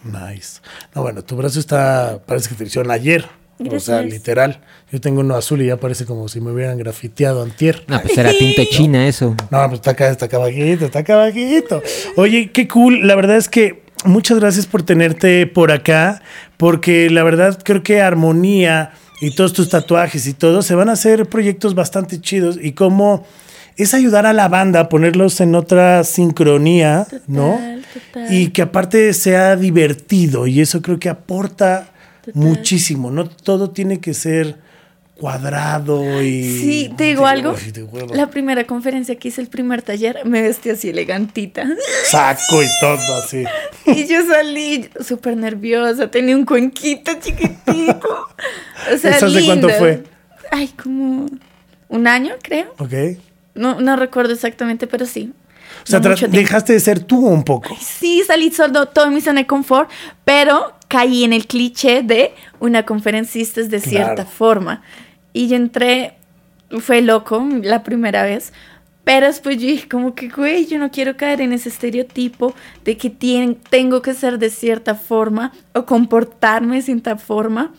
Nice. 0.03 0.63
No, 0.95 1.03
bueno, 1.03 1.23
tu 1.23 1.37
brazo 1.37 1.61
está, 1.61 2.23
parece 2.25 2.49
que 2.49 2.55
te 2.55 2.65
hicieron 2.65 2.91
ayer. 2.91 3.29
O 3.71 3.81
sea, 3.81 4.03
literal. 4.03 4.61
Yo 4.91 5.01
tengo 5.01 5.21
uno 5.21 5.35
azul 5.35 5.63
y 5.63 5.67
ya 5.67 5.77
parece 5.77 6.05
como 6.05 6.29
si 6.29 6.41
me 6.41 6.51
hubieran 6.51 6.79
grafiteado 6.79 7.43
antier. 7.43 7.85
No, 7.89 8.01
pues 8.01 8.17
era 8.17 8.31
tinta 8.39 8.63
china 8.71 9.07
eso. 9.07 9.35
No, 9.51 9.69
pues 9.69 9.75
está 9.75 9.93
acá, 9.93 10.09
está 10.09 10.27
acá 10.27 10.39
bajito, 10.39 10.87
está 10.87 11.01
acá 11.01 11.17
bajito. 11.17 11.83
Oye, 12.17 12.51
qué 12.53 12.69
cool. 12.69 13.07
La 13.07 13.15
verdad 13.15 13.37
es 13.37 13.49
que 13.49 13.83
muchas 14.05 14.39
gracias 14.39 14.67
por 14.67 14.83
tenerte 14.83 15.47
por 15.47 15.73
acá, 15.73 16.23
porque 16.57 17.11
la 17.11 17.23
verdad 17.23 17.59
creo 17.63 17.83
que 17.83 18.01
Armonía 18.01 18.93
y 19.21 19.35
todos 19.35 19.53
tus 19.53 19.69
tatuajes 19.69 20.27
y 20.27 20.35
todo 20.35 20.63
se 20.63 20.75
van 20.75 20.89
a 20.89 20.93
hacer 20.93 21.27
proyectos 21.27 21.75
bastante 21.75 22.21
chidos 22.21 22.59
y 22.61 22.73
como 22.73 23.25
es 23.77 23.95
ayudar 23.95 24.27
a 24.27 24.33
la 24.33 24.49
banda 24.49 24.81
a 24.81 24.89
ponerlos 24.89 25.41
en 25.41 25.55
otra 25.55 26.05
sincronía, 26.05 27.07
¿no? 27.27 27.59
total. 27.95 28.35
Y 28.35 28.49
que 28.49 28.63
aparte 28.63 29.13
sea 29.15 29.57
divertido 29.57 30.47
y 30.47 30.61
eso 30.61 30.83
creo 30.83 30.99
que 30.99 31.09
aporta 31.09 31.92
Total. 32.25 32.43
muchísimo. 32.43 33.11
No 33.11 33.29
todo 33.29 33.71
tiene 33.71 34.01
que 34.01 34.15
ser 34.15 34.59
cuadrado 35.23 36.23
y... 36.23 36.43
Sí, 36.43 36.95
te 36.97 37.05
digo 37.05 37.27
algo. 37.27 37.55
La 38.13 38.29
primera 38.31 38.65
conferencia 38.67 39.15
que 39.17 39.29
hice, 39.29 39.41
el 39.41 39.47
primer 39.47 39.83
taller, 39.83 40.21
me 40.25 40.43
vestí 40.43 40.71
así 40.71 40.89
elegantita. 40.91 41.65
saco 42.07 42.63
y 42.63 42.67
todo 42.81 43.17
así. 43.23 43.45
Y 43.87 44.07
yo 44.09 44.25
salí 44.27 44.89
súper 45.01 45.37
nerviosa, 45.37 46.11
tenía 46.11 46.37
un 46.37 46.45
cuenquito 46.45 47.13
chiquitito. 47.21 48.29
O 48.93 48.99
sea, 48.99 49.17
¿Eso 49.17 49.27
hace 49.27 49.45
cuánto 49.45 49.69
fue? 49.69 50.03
Ay, 50.51 50.69
como 50.69 51.27
un 51.89 52.07
año, 52.09 52.35
creo. 52.43 52.75
Ok. 52.79 52.93
No, 53.55 53.81
no 53.81 53.97
recuerdo 53.97 54.33
exactamente, 54.33 54.87
pero 54.87 55.07
sí. 55.07 55.33
O 55.85 55.87
sea, 55.87 56.01
No 56.01 56.15
dejaste 56.15 56.73
de 56.73 56.81
ser 56.81 57.01
tú 57.01 57.27
un 57.27 57.45
poco. 57.45 57.75
Sí, 57.81 58.23
salí 58.27 58.51
solo 58.51 58.87
todo 58.87 59.07
en 59.07 59.15
mi 59.15 59.21
zona 59.21 59.41
de 59.43 59.47
confort, 59.47 59.91
pero 60.25 60.75
caí 60.93 61.25
en 61.25 61.33
el 61.33 61.47
cliché 61.47 62.03
de 62.03 62.35
una 62.61 62.85
conferencista 62.85 63.61
es 63.63 63.71
de 63.71 63.81
cierta 63.81 64.15
Claro. 64.15 64.31
forma. 64.31 64.83
Y 65.33 65.49
yo 65.49 65.57
entré, 65.57 66.15
fue 66.81 67.01
loco 67.01 67.43
la 67.63 67.83
primera 67.83 68.23
vez, 68.25 68.53
pero 69.05 69.27
después 69.27 69.57
yo 69.57 69.67
dije 69.69 69.89
como 69.89 70.15
que, 70.15 70.29
güey, 70.29 70.67
yo 70.67 70.79
no 70.79 70.91
quiero 70.91 71.17
caer 71.17 71.41
en 71.41 71.55
ese 71.55 71.71
estereotipo 71.71 72.55
de 72.85 72.99
que 72.99 73.09
tien- 73.11 73.57
tengo 73.71 74.03
que 74.03 74.13
ser 74.13 74.39
de 74.39 74.51
cierta 74.51 74.95
forma 74.95 75.53
o 75.75 75.87
comportarme 75.87 76.77
de 76.77 76.83
cierta 76.83 77.17
forma. 77.17 77.73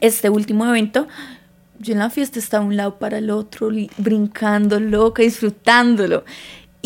Este 0.00 0.30
último 0.30 0.64
evento, 0.66 1.08
yo 1.80 1.94
en 1.94 1.98
la 1.98 2.10
fiesta 2.10 2.38
estaba 2.38 2.64
un 2.64 2.76
lado 2.76 2.98
para 2.98 3.18
el 3.18 3.30
otro, 3.30 3.70
brincando 3.98 4.78
loca, 4.78 5.22
disfrutándolo. 5.22 6.24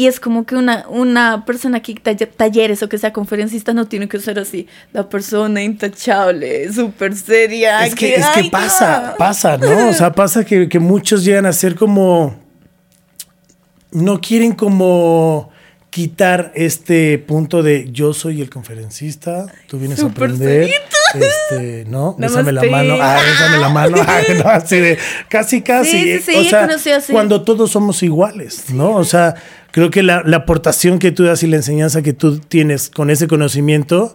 Y 0.01 0.07
es 0.07 0.19
como 0.19 0.47
que 0.47 0.55
una, 0.57 0.87
una 0.89 1.45
persona 1.45 1.83
que 1.83 1.95
talle- 1.95 2.27
talleres 2.35 2.83
o 2.83 2.89
que 2.89 2.97
sea 2.97 3.13
conferencista 3.13 3.75
no 3.75 3.87
tiene 3.87 4.09
que 4.09 4.19
ser 4.19 4.39
así. 4.39 4.67
La 4.95 5.07
persona 5.11 5.63
intachable, 5.63 6.73
súper 6.73 7.15
seria. 7.15 7.85
Es 7.85 7.95
que, 7.95 8.15
es 8.15 8.27
que 8.29 8.41
ay, 8.41 8.51
pasa, 8.51 9.09
no. 9.11 9.17
pasa, 9.19 9.59
¿no? 9.59 9.91
O 9.91 9.93
sea, 9.93 10.11
pasa 10.13 10.43
que, 10.43 10.71
que 10.71 10.79
muchos 10.79 11.23
llegan 11.23 11.45
a 11.45 11.53
ser 11.53 11.75
como. 11.75 12.35
No 13.91 14.23
quieren 14.23 14.53
como 14.53 15.51
quitar 15.91 16.53
este 16.55 17.19
punto 17.19 17.63
de 17.63 17.91
yo 17.91 18.15
soy 18.15 18.41
el 18.41 18.49
conferencista, 18.49 19.47
tú 19.67 19.79
vienes 19.79 20.03
a 20.03 20.07
aprender. 20.07 20.71
Este, 21.13 21.85
¿no? 21.89 22.15
Bésame 22.17 22.53
la 22.53 22.63
Namaste. 22.63 22.89
mano. 22.89 23.03
Ah, 23.03 23.19
bésame 23.23 23.59
la 23.59 23.69
mano. 23.69 23.97
Ay, 24.07 24.25
no, 24.43 24.49
así 24.49 24.77
de 24.77 24.99
casi, 25.29 25.61
casi. 25.61 25.91
Sí, 25.91 26.19
sí, 26.21 26.33
sí, 26.33 26.37
o 26.37 26.45
sea, 26.45 27.01
cuando 27.11 27.43
todos 27.43 27.71
somos 27.73 28.03
iguales, 28.03 28.71
¿no? 28.71 28.95
O 28.95 29.05
sea, 29.05 29.35
creo 29.73 29.91
que 29.91 30.03
la, 30.03 30.23
la 30.25 30.39
aportación 30.39 30.99
que 30.99 31.13
tú 31.13 31.25
das 31.25 31.43
y 31.43 31.47
la 31.47 31.57
enseñanza 31.57 32.03
que 32.03 32.13
tú 32.13 32.39
tienes 32.39 32.91
con 32.91 33.11
ese 33.11 33.29
conocimiento 33.29 34.15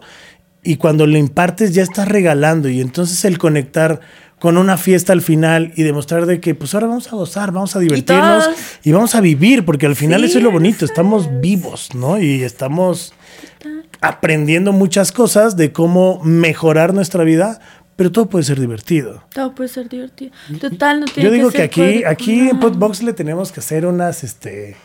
y 0.62 0.76
cuando 0.76 1.06
lo 1.06 1.16
impartes 1.16 1.74
ya 1.74 1.82
estás 1.82 2.08
regalando 2.08 2.68
y 2.68 2.80
entonces 2.80 3.24
el 3.24 3.38
conectar 3.38 4.00
con 4.38 4.58
una 4.58 4.76
fiesta 4.76 5.12
al 5.12 5.22
final 5.22 5.72
y 5.76 5.82
demostrar 5.82 6.26
de 6.26 6.40
que 6.40 6.54
pues 6.54 6.74
ahora 6.74 6.88
vamos 6.88 7.12
a 7.12 7.16
gozar, 7.16 7.52
vamos 7.52 7.74
a 7.74 7.78
divertirnos 7.78 8.48
y, 8.82 8.92
vamos 8.92 9.14
a 9.14 9.20
vivir 9.20 9.64
porque 9.64 9.86
al 9.86 9.96
final 9.96 10.20
Sí, 10.20 10.26
eso 10.26 10.38
es 10.38 10.44
lo 10.44 10.50
bonito, 10.50 10.84
estamos 10.84 11.26
es. 11.26 11.40
vivos, 11.40 11.94
¿no? 11.94 12.18
Y 12.18 12.42
estamos 12.42 13.14
aprendiendo 14.00 14.72
muchas 14.72 15.10
cosas 15.10 15.56
de 15.56 15.72
cómo 15.72 16.20
mejorar 16.22 16.92
nuestra 16.92 17.24
vida, 17.24 17.60
pero 17.96 18.12
todo 18.12 18.28
puede 18.28 18.44
ser 18.44 18.60
divertido. 18.60 19.24
Todo 19.32 19.54
puede 19.54 19.70
ser 19.70 19.88
divertido. 19.88 20.32
Total, 20.60 21.00
no 21.00 21.06
tiene 21.06 21.28
Yo 21.28 21.34
digo 21.34 21.50
que, 21.50 21.62
aquí, 21.62 22.04
aquí 22.04 22.50
en 22.50 22.60
Podbox 22.60 23.02
le 23.02 23.14
tenemos 23.14 23.52
que 23.52 23.60
hacer 23.60 23.86
unas, 23.86 24.22
este, 24.22 24.76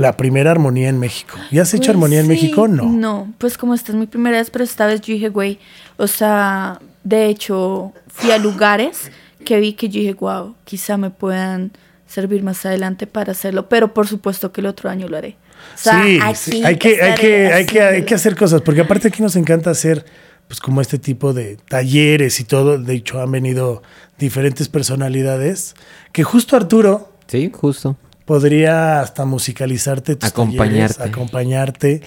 la 0.00 0.16
primera 0.16 0.50
armonía 0.50 0.88
en 0.88 0.98
México. 0.98 1.36
¿Ya 1.50 1.62
has 1.62 1.74
hecho 1.74 1.86
Pues 1.86 1.90
armonía 1.90 2.20
en. 2.20 2.28
México? 2.28 2.68
No. 2.68 2.84
No, 2.84 3.32
pues 3.38 3.58
como 3.58 3.74
esta 3.74 3.92
es 3.92 3.98
mi 3.98 4.06
primera 4.06 4.38
vez, 4.38 4.50
pero 4.50 4.64
esta 4.64 4.86
vez 4.86 5.00
yo 5.00 5.14
dije, 5.14 5.28
güey, 5.28 5.58
o 5.96 6.06
sea, 6.06 6.80
de 7.04 7.26
hecho, 7.26 7.92
fui 8.08 8.30
a 8.30 8.38
lugares 8.38 9.10
que 9.44 9.58
vi 9.60 9.74
que 9.74 9.88
yo 9.88 10.00
dije, 10.00 10.14
wow, 10.14 10.54
quizá 10.64 10.96
me 10.96 11.10
puedan 11.10 11.72
servir 12.06 12.42
más 12.42 12.64
adelante 12.66 13.06
para 13.06 13.32
hacerlo, 13.32 13.68
pero 13.68 13.94
por 13.94 14.06
supuesto 14.06 14.52
que 14.52 14.60
el 14.60 14.66
otro 14.66 14.90
año 14.90 15.08
lo 15.08 15.16
haré. 15.16 15.36
O 15.74 15.78
sea, 15.78 16.02
sí, 16.04 16.18
aquí 16.22 16.36
sí, 16.36 16.64
hay 16.64 16.76
que, 16.76 17.02
hay 17.02 17.14
que, 17.14 17.46
hay 17.52 17.66
que, 17.66 17.82
hay 17.82 18.02
que 18.04 18.14
hacer 18.14 18.36
cosas, 18.36 18.62
porque 18.62 18.80
aparte 18.80 19.08
aquí 19.08 19.22
nos 19.22 19.36
encanta 19.36 19.70
hacer, 19.70 20.04
pues 20.48 20.60
como 20.60 20.80
este 20.80 20.98
tipo 20.98 21.32
de 21.32 21.56
talleres 21.68 22.40
y 22.40 22.44
todo. 22.44 22.78
De 22.78 22.94
hecho, 22.94 23.20
han 23.20 23.30
venido 23.30 23.82
diferentes 24.18 24.68
personalidades 24.68 25.74
que 26.12 26.24
justo 26.24 26.56
Arturo 26.56 27.10
Sí, 27.30 27.48
justo. 27.54 27.96
Podría 28.30 29.00
hasta 29.00 29.24
musicalizarte, 29.24 30.14
tus 30.14 30.30
Acompañarte. 30.30 30.94
talleres, 30.94 31.00
acompañarte. 31.00 32.00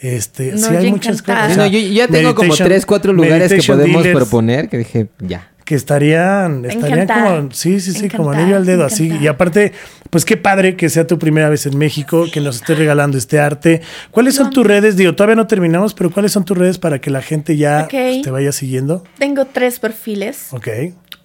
Este, 0.00 0.50
No, 0.50 0.58
sí, 0.58 0.74
hay 0.74 0.90
muchas 0.90 1.20
encantada. 1.20 1.42
cosas. 1.46 1.56
No, 1.58 1.66
yo 1.68 1.78
ya 1.78 2.08
tengo 2.08 2.34
como 2.34 2.56
tres, 2.56 2.84
cuatro 2.84 3.12
lugares 3.12 3.52
que 3.52 3.62
podemos 3.62 4.02
dealers. 4.02 4.16
proponer 4.24 4.68
que 4.68 4.78
dije, 4.78 5.06
ya. 5.20 5.52
que 5.64 5.76
estarían, 5.76 6.64
estarían 6.64 7.02
Encantada. 7.02 7.36
como, 7.36 7.52
sí, 7.52 7.78
sí, 7.78 7.92
sí, 7.92 8.08
como 8.08 8.32
anillo 8.32 8.56
al 8.56 8.66
dedo, 8.66 8.84
así. 8.84 9.06
Y 9.20 9.28
aparte, 9.28 9.72
pues 10.10 10.24
qué 10.24 10.36
padre 10.36 10.74
que 10.74 10.88
sea 10.88 11.06
tu 11.06 11.16
primera 11.20 11.48
vez 11.48 11.64
en 11.66 11.78
México, 11.78 12.26
que 12.32 12.40
nos 12.40 12.56
estés 12.56 12.76
regalando 12.76 13.16
este 13.16 13.38
arte. 13.38 13.80
¿Cuáles 14.10 14.34
son 14.34 14.50
tus 14.50 14.66
redes? 14.66 14.96
Digo, 14.96 15.14
todavía 15.14 15.36
no 15.36 15.46
terminamos, 15.46 15.94
pero 15.94 16.10
¿cuáles 16.10 16.32
son 16.32 16.44
tus 16.44 16.58
redes 16.58 16.78
para 16.78 17.00
que 17.00 17.10
la 17.10 17.22
gente 17.22 17.56
ya 17.56 17.86
pues, 17.88 18.22
te 18.22 18.30
vaya 18.32 18.50
siguiendo? 18.50 19.04
Tengo 19.16 19.44
tres 19.44 19.78
perfiles. 19.78 20.48
Ok. 20.50 20.66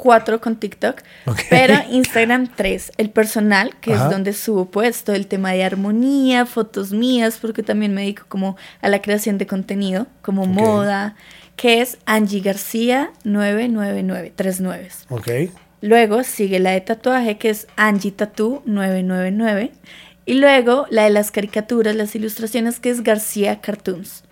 Cuatro 0.04 0.42
con 0.42 0.58
TikTok, 0.58 1.00
Ok. 1.26 1.40
pero 1.50 1.76
Instagram 1.90 2.50
tres. 2.54 2.92
El 2.98 3.10
personal, 3.10 3.74
que 3.80 3.94
Ajá. 3.94 4.04
es 4.04 4.12
donde 4.12 4.34
subo 4.34 4.66
pues 4.66 5.06
todo 5.06 5.16
el 5.16 5.28
tema 5.28 5.54
de 5.54 5.64
armonía, 5.64 6.46
fotos 6.46 6.92
mías, 6.92 7.38
porque 7.42 7.64
también 7.64 7.94
me 7.94 8.02
dedico 8.02 8.26
como 8.28 8.58
a 8.82 8.90
la 8.90 9.02
creación 9.02 9.38
de 9.38 9.48
contenido, 9.48 10.08
como 10.22 10.46
moda, 10.46 11.16
que 11.56 11.80
es 11.80 12.00
Angie 12.06 12.42
García 12.42 13.12
999, 13.24 14.34
tres 14.36 14.60
nueves. 14.60 15.06
Ok. 15.10 15.30
Luego 15.80 16.24
sigue 16.24 16.60
la 16.60 16.72
de 16.72 16.82
tatuaje, 16.82 17.38
que 17.38 17.50
es 17.50 17.68
Angie 17.78 18.12
Tattoo 18.12 18.62
999. 18.66 19.72
Y 20.26 20.34
luego 20.34 20.86
la 20.90 21.04
de 21.04 21.12
las 21.12 21.32
caricaturas, 21.32 21.96
las 21.96 22.14
ilustraciones, 22.16 22.80
que 22.82 22.90
es 22.90 23.04
García 23.04 23.62
Cartoons. 23.62 24.24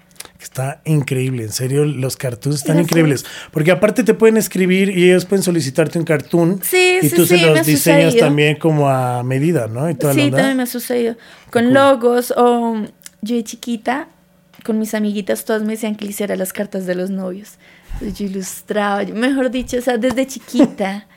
Está 0.42 0.82
increíble, 0.86 1.44
en 1.44 1.52
serio, 1.52 1.86
los 1.86 2.18
cartoons 2.18 2.58
están 2.58 2.76
Gracias. 2.78 2.92
increíbles. 2.92 3.26
Porque 3.52 3.72
aparte 3.72 4.04
te 4.04 4.14
pueden 4.14 4.38
escribir 4.38 4.90
y 4.90 5.10
ellos 5.10 5.26
pueden 5.26 5.44
solicitarte 5.44 6.00
un 6.00 6.06
cartoon. 6.06 6.60
Sí, 6.64 6.98
y 7.02 7.10
sí, 7.10 7.16
tú 7.16 7.26
se 7.26 7.38
sí, 7.38 7.46
me 7.46 7.56
los 7.56 7.66
diseñas 7.66 8.06
sucedido. 8.06 8.26
también 8.28 8.56
como 8.58 8.90
a 8.90 9.24
medida, 9.24 9.68
¿no? 9.68 9.90
Y 9.90 9.96
toda 9.96 10.14
la 10.14 10.20
Sí, 10.20 10.26
onda. 10.28 10.38
también 10.38 10.58
me 10.58 10.64
ha 10.64 10.68
sucedido. 10.68 11.16
Con 11.52 11.74
logos 11.74 12.34
o 12.36 12.76
yo 13.22 13.36
de 13.36 13.44
chiquita, 13.44 14.08
con 14.66 14.80
mis 14.80 14.94
amiguitas, 14.94 15.46
todas 15.46 15.62
me 15.62 15.74
decían 15.74 15.96
que 15.96 16.06
le 16.06 16.12
hiciera 16.12 16.36
las 16.36 16.54
cartas 16.54 16.86
de 16.86 16.96
los 16.96 17.10
novios. 17.12 17.54
Entonces, 17.94 18.18
Yo 18.20 18.26
ilustraba, 18.26 19.04
yo- 19.04 19.16
mejor 19.16 19.52
dicho, 19.52 19.78
o 19.78 19.82
sea, 19.82 19.98
desde 19.98 20.26
chiquita. 20.28 21.08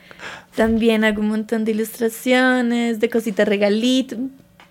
También 0.55 1.03
hago 1.03 1.21
un 1.21 1.27
montón 1.29 1.65
de 1.65 1.71
ilustraciones, 1.71 2.99
de 2.99 3.09
cositas 3.09 3.47
regalitos, 3.47 4.17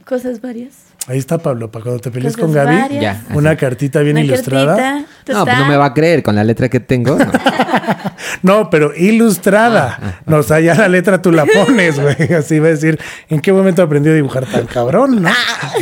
cosas 0.05 0.41
varias. 0.41 0.75
Ahí 1.07 1.19
está 1.19 1.37
Pablo, 1.39 1.71
para 1.71 1.83
cuando 1.83 2.01
te 2.01 2.11
pelees 2.11 2.35
con 2.37 2.51
Gaby, 2.53 2.77
varias. 2.81 3.03
Ya. 3.03 3.25
una 3.35 3.57
cartita 3.57 4.01
bien 4.01 4.17
Una 4.17 4.25
ilustrada. 4.25 4.75
cartita, 4.77 5.33
No, 5.35 5.45
pues 5.45 5.59
no 5.59 5.67
me 5.67 5.77
va 5.77 5.87
a 5.87 5.95
creer 5.95 6.23
con 6.23 6.35
la 6.35 6.45
letra 6.45 6.69
que 6.71 6.81
tengo. 6.81 7.17
no. 7.19 7.31
No, 8.43 8.69
pero 8.71 8.95
ilustrada. 8.97 10.21
No, 10.27 10.39
o 10.39 10.43
sea, 10.43 10.61
ya 10.61 10.75
la 10.75 10.89
letra 10.89 11.21
tú 11.23 11.31
la 11.33 11.45
pones, 11.47 11.99
güey. 12.01 12.33
Así 12.39 12.59
va 12.59 12.69
a 12.69 12.71
decir, 12.71 12.99
¿en 13.29 13.41
qué 13.41 13.53
momento 13.53 13.83
aprendió 13.83 14.13
a 14.13 14.15
dibujar 14.15 14.47
tan 14.47 14.67
cabrón? 14.67 15.23
No, 15.23 15.31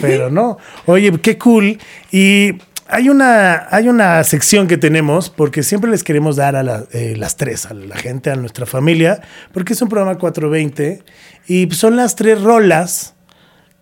pero 0.01 0.31
no. 0.31 0.59
Oye, 0.87 1.13
qué 1.21 1.39
cool. 1.39 1.79
Y 2.11 2.53
hay 2.89 3.09
una, 3.09 3.67
hay 3.71 3.89
una 3.89 4.23
sección 4.25 4.67
que 4.69 4.77
tenemos, 4.77 5.29
porque 5.31 5.63
siempre 5.63 5.91
les 5.91 6.05
queremos 6.05 6.37
dar 6.37 6.55
a 6.57 6.63
la- 6.63 6.85
eh, 6.93 7.15
las 7.17 7.37
tres, 7.37 7.67
a 7.67 7.75
la 7.75 7.97
gente, 7.97 8.31
a 8.31 8.37
nuestra 8.37 8.67
familia, 8.67 9.21
porque 9.53 9.73
es 9.73 9.83
un 9.83 9.89
programa 9.89 10.19
420 10.19 11.03
y 11.47 11.69
son 11.73 11.97
las 11.97 12.17
tres 12.17 12.41
rolas 12.43 13.12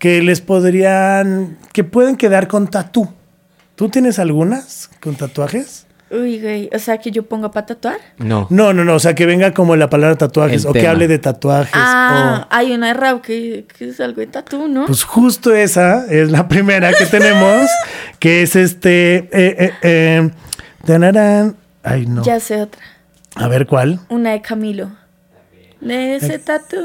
que 0.01 0.23
les 0.23 0.41
podrían, 0.41 1.59
que 1.73 1.85
pueden 1.85 2.17
quedar 2.17 2.49
con 2.49 2.67
tatú. 2.69 3.09
¿Tú 3.77 3.89
tienes 3.91 4.19
algunas 4.19 4.91
con 5.01 5.15
tatuajes? 5.15 5.87
Uy, 6.11 6.41
güey, 6.41 6.71
o 6.75 6.79
sea, 6.81 6.99
que 6.99 7.11
yo 7.13 7.23
ponga 7.25 7.51
para 7.53 7.67
tatuar. 7.67 7.99
No. 8.19 8.47
No, 8.51 8.73
no, 8.73 8.83
no, 8.85 8.95
o 8.95 8.99
sea, 8.99 9.15
que 9.15 9.27
venga 9.27 9.53
como 9.55 9.77
la 9.77 9.89
palabra 9.91 10.17
tatuajes 10.17 10.65
El 10.65 10.71
o 10.71 10.73
que 10.73 10.89
hable 10.89 11.07
de 11.07 11.19
tatuajes. 11.19 11.71
Ah, 11.75 12.47
o- 12.51 12.55
hay 12.55 12.73
una 12.73 12.89
de 12.89 12.95
Raúl 12.95 13.21
que, 13.21 13.67
que 13.79 13.91
es 13.91 14.01
algo 14.01 14.21
de 14.21 14.27
tatu, 14.27 14.67
¿no? 14.69 14.87
Pues 14.87 15.05
justo 15.05 15.55
esa 15.55 16.07
es 16.11 16.31
la 16.31 16.49
primera 16.49 16.93
que 16.95 17.07
tenemos, 17.07 17.69
que 18.19 18.43
es 18.43 18.57
este... 18.57 19.17
Eh, 19.17 19.29
eh, 19.33 19.73
eh, 19.83 20.31
tanarán. 20.85 21.57
Ay, 21.83 22.07
no. 22.07 22.23
Ya 22.25 22.41
sé 22.41 22.63
otra. 22.63 22.81
A 23.37 23.47
ver, 23.49 23.67
¿cuál? 23.67 24.01
Una 24.09 24.33
de 24.33 24.41
Camilo. 24.43 24.91
De 25.81 26.17
ese 26.17 26.39
tatu. 26.39 26.77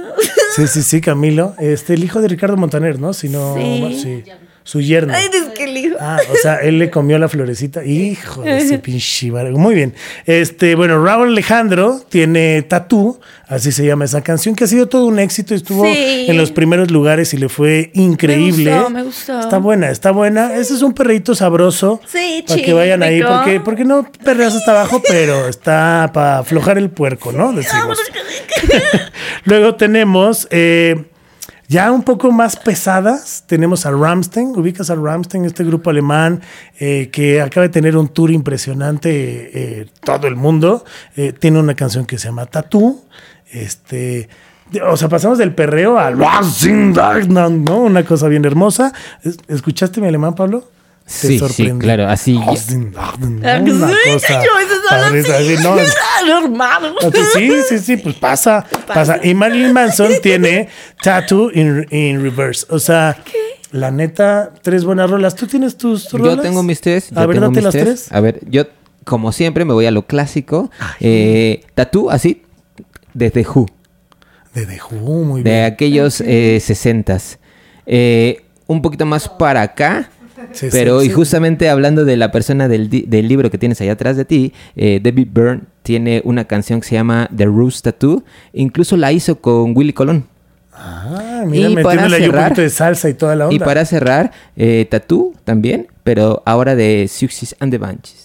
Sí, 0.56 0.68
sí, 0.68 0.82
sí, 0.84 1.02
Camilo. 1.02 1.54
Este, 1.60 1.94
el 1.96 2.04
hijo 2.04 2.22
de 2.22 2.30
Ricardo 2.30 2.56
Montaner, 2.56 3.00
¿no? 3.00 3.14
Si 3.14 3.28
no, 3.30 3.56
Sí. 3.56 4.00
sí. 4.02 4.24
Su 4.68 4.82
yerno. 4.82 5.14
Ay, 5.16 5.30
es 5.32 5.50
que 5.56 5.66
el 5.66 5.78
hijo. 5.78 5.96
Ah, 6.00 6.18
o 6.34 6.36
sea, 6.42 6.56
él 6.56 6.80
le 6.80 6.90
comió 6.90 7.20
la 7.20 7.30
florecita. 7.30 7.86
Hijo 7.86 8.42
de 8.42 8.58
ese 8.58 8.80
pinche 8.80 9.32
Muy 9.32 9.76
bien. 9.76 9.94
Este, 10.26 10.74
bueno, 10.74 11.04
Raúl 11.06 11.28
Alejandro 11.28 12.02
tiene 12.10 12.64
Tatú, 12.64 13.20
así 13.48 13.72
se 13.72 13.86
llama 13.86 14.06
esa 14.06 14.24
canción, 14.24 14.56
que 14.56 14.64
ha 14.64 14.68
sido 14.68 14.88
todo 14.88 15.06
un 15.06 15.20
éxito. 15.20 15.54
Estuvo 15.54 15.86
Sí. 15.86 16.26
en 16.28 16.36
los 16.38 16.50
primeros 16.50 16.90
lugares 16.90 17.32
y 17.36 17.38
le 17.38 17.48
fue 17.48 17.92
increíble. 17.94 18.72
Me 18.72 18.78
gustó, 18.80 18.90
me 18.90 19.04
gustó. 19.04 19.40
Está 19.40 19.58
buena, 19.60 19.92
está 19.92 20.10
buena. 20.10 20.56
Ese 20.56 20.74
es 20.74 20.82
un 20.82 20.94
perrito 20.94 21.36
sabroso. 21.36 22.02
Sí, 22.08 22.44
Para 22.48 22.60
que 22.64 22.74
vayan 22.74 23.04
ahí, 23.04 23.22
porque, 23.22 23.60
porque 23.60 23.86
no 23.86 24.10
perreas 24.24 24.56
hasta 24.56 24.72
abajo, 24.72 25.00
pero 25.08 25.48
está 25.48 26.10
para 26.12 26.40
aflojar 26.40 26.80
el 26.80 26.90
puerco, 26.90 27.32
¿no? 27.32 27.54
Decimos. 27.54 28.00
Luego 29.44 29.76
tenemos 29.76 30.48
eh, 30.50 31.06
ya 31.68 31.92
un 31.92 32.04
poco 32.04 32.32
más 32.32 32.56
pesadas. 32.56 33.44
Tenemos 33.48 33.86
a 33.86 33.92
Ramstein. 33.92 34.50
Ubicas 34.58 34.90
a 34.90 34.96
Ramstein, 34.96 35.46
este 35.46 35.64
grupo 35.64 35.90
alemán 35.90 36.42
eh, 36.80 37.10
que 37.12 37.42
acaba 37.42 37.64
de 37.68 37.70
tener 37.74 37.98
un 37.98 38.08
tour 38.10 38.32
impresionante 38.32 39.10
eh, 39.82 39.88
todo 40.04 40.28
el 40.28 40.36
mundo. 40.36 40.86
Eh, 41.16 41.34
tiene 41.34 41.60
una 41.60 41.74
canción 41.76 42.06
que 42.06 42.18
se 42.18 42.28
llama 42.28 42.46
Tattoo. 42.46 43.02
Este. 43.52 44.30
O 44.90 44.98
sea, 44.98 45.10
pasamos 45.10 45.38
del 45.38 45.54
perreo 45.54 46.00
al 46.00 46.16
¿no? 47.64 47.78
Una 47.80 48.04
cosa 48.04 48.28
bien 48.28 48.46
hermosa. 48.46 48.92
Es- 49.24 49.38
¿Escuchaste 49.48 50.02
mi 50.02 50.08
alemán, 50.08 50.34
Pablo? 50.36 50.68
¿Te 51.06 51.12
Sí, 51.12 51.28
sí, 51.28 51.40
sorprendió? 51.40 51.78
claro, 51.80 52.08
así. 52.10 52.36
Una 52.36 52.56
sí, 52.56 52.80
sí, 54.24 54.34
sí, 57.34 57.52
sí, 57.70 57.80
sí, 57.80 57.98
pues 57.98 58.16
pasa, 58.16 58.66
pasa. 58.88 59.20
Y 59.24 59.34
Marilyn 59.34 59.74
Manson 59.74 60.12
tiene 60.24 60.68
Tattoo 61.02 61.52
in, 61.54 61.86
in 61.92 62.22
Reverse. 62.22 62.66
O 62.70 62.80
sea, 62.80 63.18
la 63.72 63.92
neta, 63.92 64.52
tres 64.62 64.84
buenas 64.84 65.10
rolas. 65.10 65.36
¿Tú 65.36 65.48
tienes 65.48 65.78
tus 65.78 66.12
rolas? 66.12 66.38
Yo 66.38 66.42
tengo 66.42 66.64
mis 66.64 66.82
tres. 66.82 67.12
A 67.16 67.26
ver, 67.26 67.40
date 67.40 67.62
las 67.62 67.74
tres. 67.74 68.12
A 68.12 68.20
ver, 68.20 68.40
yo, 68.50 68.64
como 69.04 69.32
siempre, 69.32 69.66
me 69.66 69.74
voy 69.74 69.86
a 69.86 69.92
lo 69.92 70.08
clásico. 70.08 70.72
Eh, 71.00 71.64
tatú, 71.76 72.10
así, 72.10 72.42
desde 73.14 73.46
Who. 73.48 73.68
De 74.54 74.66
The 74.66 74.80
Who, 74.90 75.24
muy 75.24 75.44
De 75.44 75.52
bien. 75.52 75.66
aquellos 75.66 76.22
eh, 76.22 76.58
60s. 76.62 77.38
Eh, 77.86 78.44
un 78.68 78.82
poquito 78.82 79.06
más 79.06 79.28
para 79.30 79.62
acá. 79.62 80.10
Sí, 80.56 80.68
pero 80.72 81.00
sí, 81.02 81.06
y 81.08 81.10
sí. 81.10 81.16
justamente 81.16 81.70
hablando 81.70 82.06
de 82.06 82.18
la 82.18 82.32
persona 82.32 82.68
del, 82.68 82.90
del 82.90 83.28
libro 83.28 83.52
que 83.52 83.58
tienes 83.58 83.80
allá 83.82 83.92
atrás 83.94 84.18
de 84.18 84.26
ti, 84.26 84.54
eh, 84.76 85.00
David 85.04 85.28
Byrne 85.32 85.62
tiene 85.84 86.22
una 86.26 86.46
canción 86.46 86.82
que 86.82 86.88
se 86.88 86.96
llama 86.96 87.30
The 87.36 87.46
Rose 87.46 87.82
Tattoo. 87.84 88.24
Incluso 88.54 88.98
la 88.98 89.12
hizo 89.12 89.40
con 89.40 89.76
Willy 89.78 89.94
Colón. 89.94 90.26
Ah, 90.74 91.44
mira, 91.46 91.70
Y 91.70 91.76
para 91.76 92.04
ahí 92.06 92.12
un 92.12 92.20
cerrar- 92.20 92.44
poquito 92.50 92.62
de 92.62 92.70
salsa 92.70 93.10
y 93.10 93.14
toda 93.14 93.36
la 93.36 93.46
onda. 93.46 93.56
Y 93.56 93.60
para 93.60 93.86
cerrar, 93.86 94.32
eh, 94.58 94.86
Tattoo 94.90 95.34
también, 95.44 95.88
pero 96.04 96.42
ahora 96.46 96.76
de 96.76 97.08
Success 97.10 97.56
and 97.60 97.72
the 97.72 97.78
Bunches. 97.78 98.25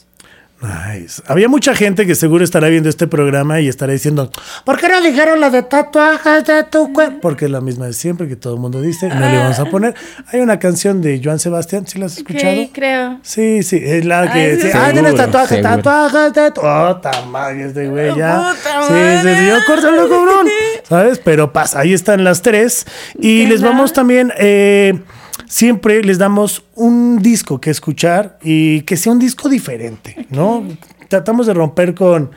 Nice. 0.62 1.22
Había 1.26 1.48
mucha 1.48 1.74
gente 1.74 2.06
que 2.06 2.14
seguro 2.14 2.44
estará 2.44 2.68
viendo 2.68 2.90
este 2.90 3.06
programa 3.06 3.60
y 3.60 3.68
estará 3.68 3.94
diciendo, 3.94 4.30
¿por 4.64 4.78
qué 4.78 4.90
no 4.90 5.00
dijeron 5.00 5.40
la 5.40 5.48
de 5.48 5.62
tatuajes 5.62 6.44
de 6.44 6.64
tu 6.64 6.92
cuerpo? 6.92 7.18
Porque 7.22 7.46
es 7.46 7.50
la 7.50 7.62
misma 7.62 7.86
de 7.86 7.94
siempre 7.94 8.28
que 8.28 8.36
todo 8.36 8.54
el 8.54 8.60
mundo 8.60 8.82
dice, 8.82 9.08
no 9.08 9.20
le 9.20 9.38
vamos 9.38 9.58
a 9.58 9.64
poner. 9.64 9.94
Hay 10.30 10.40
una 10.40 10.58
canción 10.58 11.00
de 11.00 11.18
Joan 11.24 11.38
Sebastián, 11.38 11.86
¿sí 11.86 11.98
la 11.98 12.06
has 12.06 12.18
escuchado? 12.18 12.60
Ok, 12.60 12.68
creo. 12.74 13.18
Sí, 13.22 13.62
sí, 13.62 13.80
es 13.82 14.04
la 14.04 14.30
que 14.30 14.38
Ay, 14.38 14.56
dice, 14.56 14.70
sí. 14.72 14.78
ah, 14.78 14.90
tienes 14.92 15.14
tatuajes, 15.14 15.48
seguro. 15.48 15.76
tatuajes 15.76 16.32
de 16.34 16.50
tu... 16.50 16.60
Oh, 16.60 16.96
tamaño 16.96 17.66
este 17.66 17.88
güey 17.88 18.14
ya. 18.16 18.52
Puta 18.54 18.82
Sí, 18.88 19.28
sí, 19.28 19.34
sí, 19.38 19.46
yo 19.48 19.56
córtalo, 19.66 20.08
cabrón. 20.10 20.46
¿Sabes? 20.88 21.20
Pero 21.24 21.52
pasa, 21.54 21.80
ahí 21.80 21.94
están 21.94 22.22
las 22.22 22.42
tres. 22.42 22.86
Y 23.18 23.44
¿Qué 23.44 23.48
les 23.50 23.62
vamos 23.62 23.94
también, 23.94 24.30
eh, 24.38 25.00
siempre 25.50 26.00
les 26.02 26.16
damos 26.16 26.64
un 26.76 27.18
disco 27.18 27.60
que 27.60 27.70
escuchar 27.70 28.38
y 28.40 28.82
que 28.82 28.96
sea 28.96 29.12
un 29.12 29.18
disco 29.18 29.48
diferente, 29.48 30.26
¿no? 30.30 30.64
Tratamos 31.08 31.46
de 31.46 31.54
romper 31.54 31.94
con... 31.94 32.30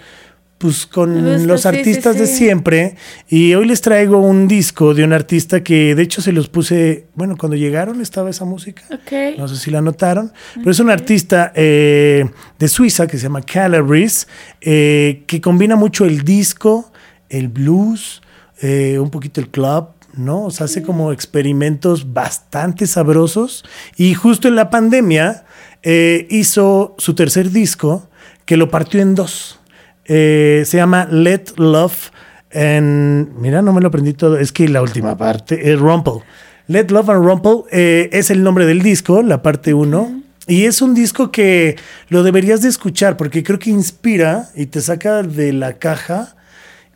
Pues 0.57 0.85
con 0.85 1.13
gusta, 1.13 1.45
los 1.45 1.61
sí, 1.61 1.69
sí, 1.69 1.77
artistas 1.77 2.17
de 2.17 2.25
siempre. 2.25 2.95
Y 3.27 3.53
hoy 3.53 3.65
les 3.65 3.81
traigo 3.81 4.19
un 4.19 4.47
disco 4.47 4.93
de 4.93 5.03
un 5.03 5.11
artista 5.11 5.61
que 5.61 5.93
de 5.93 6.01
hecho 6.01 6.21
se 6.21 6.31
los 6.31 6.47
puse, 6.47 7.07
bueno, 7.15 7.35
cuando 7.37 7.57
llegaron 7.57 7.99
estaba 7.99 8.29
esa 8.29 8.45
música. 8.45 8.81
Ok. 8.89 9.37
No 9.37 9.49
sé 9.49 9.57
si 9.57 9.71
la 9.71 9.81
notaron, 9.81 10.31
pero 10.55 10.71
es 10.71 10.79
un 10.79 10.89
artista 10.89 11.51
eh, 11.53 12.29
de 12.57 12.67
Suiza 12.69 13.07
que 13.07 13.17
se 13.17 13.23
llama 13.23 13.41
Calabrese, 13.41 14.27
eh, 14.61 15.23
que 15.27 15.41
combina 15.41 15.75
mucho 15.75 16.05
el 16.05 16.23
disco, 16.23 16.93
el 17.27 17.49
blues, 17.49 18.21
eh, 18.61 18.99
un 18.99 19.09
poquito 19.09 19.41
el 19.41 19.49
club, 19.49 19.89
¿no? 20.15 20.45
O 20.45 20.51
sea, 20.51 20.65
hace 20.65 20.83
como 20.83 21.11
experimentos 21.11 22.13
bastante 22.13 22.87
sabrosos. 22.87 23.63
Y 23.97 24.13
justo 24.13 24.47
en 24.47 24.55
la 24.55 24.69
pandemia 24.69 25.45
eh, 25.81 26.27
hizo 26.29 26.95
su 26.97 27.15
tercer 27.15 27.51
disco 27.51 28.07
que 28.45 28.57
lo 28.57 28.69
partió 28.69 29.01
en 29.01 29.15
dos. 29.15 29.59
Eh, 30.05 30.63
se 30.65 30.77
llama 30.77 31.07
Let 31.09 31.57
Love 31.57 32.11
and... 32.53 33.35
Mira, 33.37 33.61
no 33.61 33.73
me 33.73 33.81
lo 33.81 33.87
aprendí 33.87 34.13
todo. 34.13 34.37
Es 34.37 34.51
que 34.51 34.67
la 34.67 34.81
última 34.81 35.17
parte 35.17 35.71
es 35.71 35.79
Rumple. 35.79 36.23
Let 36.67 36.87
Love 36.89 37.09
and 37.09 37.25
Rumple 37.25 37.63
eh, 37.71 38.09
es 38.13 38.29
el 38.29 38.43
nombre 38.43 38.65
del 38.65 38.81
disco, 38.81 39.21
la 39.21 39.41
parte 39.41 39.73
1. 39.73 40.21
Y 40.47 40.65
es 40.65 40.81
un 40.81 40.93
disco 40.93 41.31
que 41.31 41.77
lo 42.09 42.23
deberías 42.23 42.61
de 42.61 42.69
escuchar 42.69 43.15
porque 43.15 43.43
creo 43.43 43.59
que 43.59 43.69
inspira 43.69 44.49
y 44.55 44.65
te 44.65 44.81
saca 44.81 45.23
de 45.23 45.53
la 45.53 45.73
caja 45.73 46.35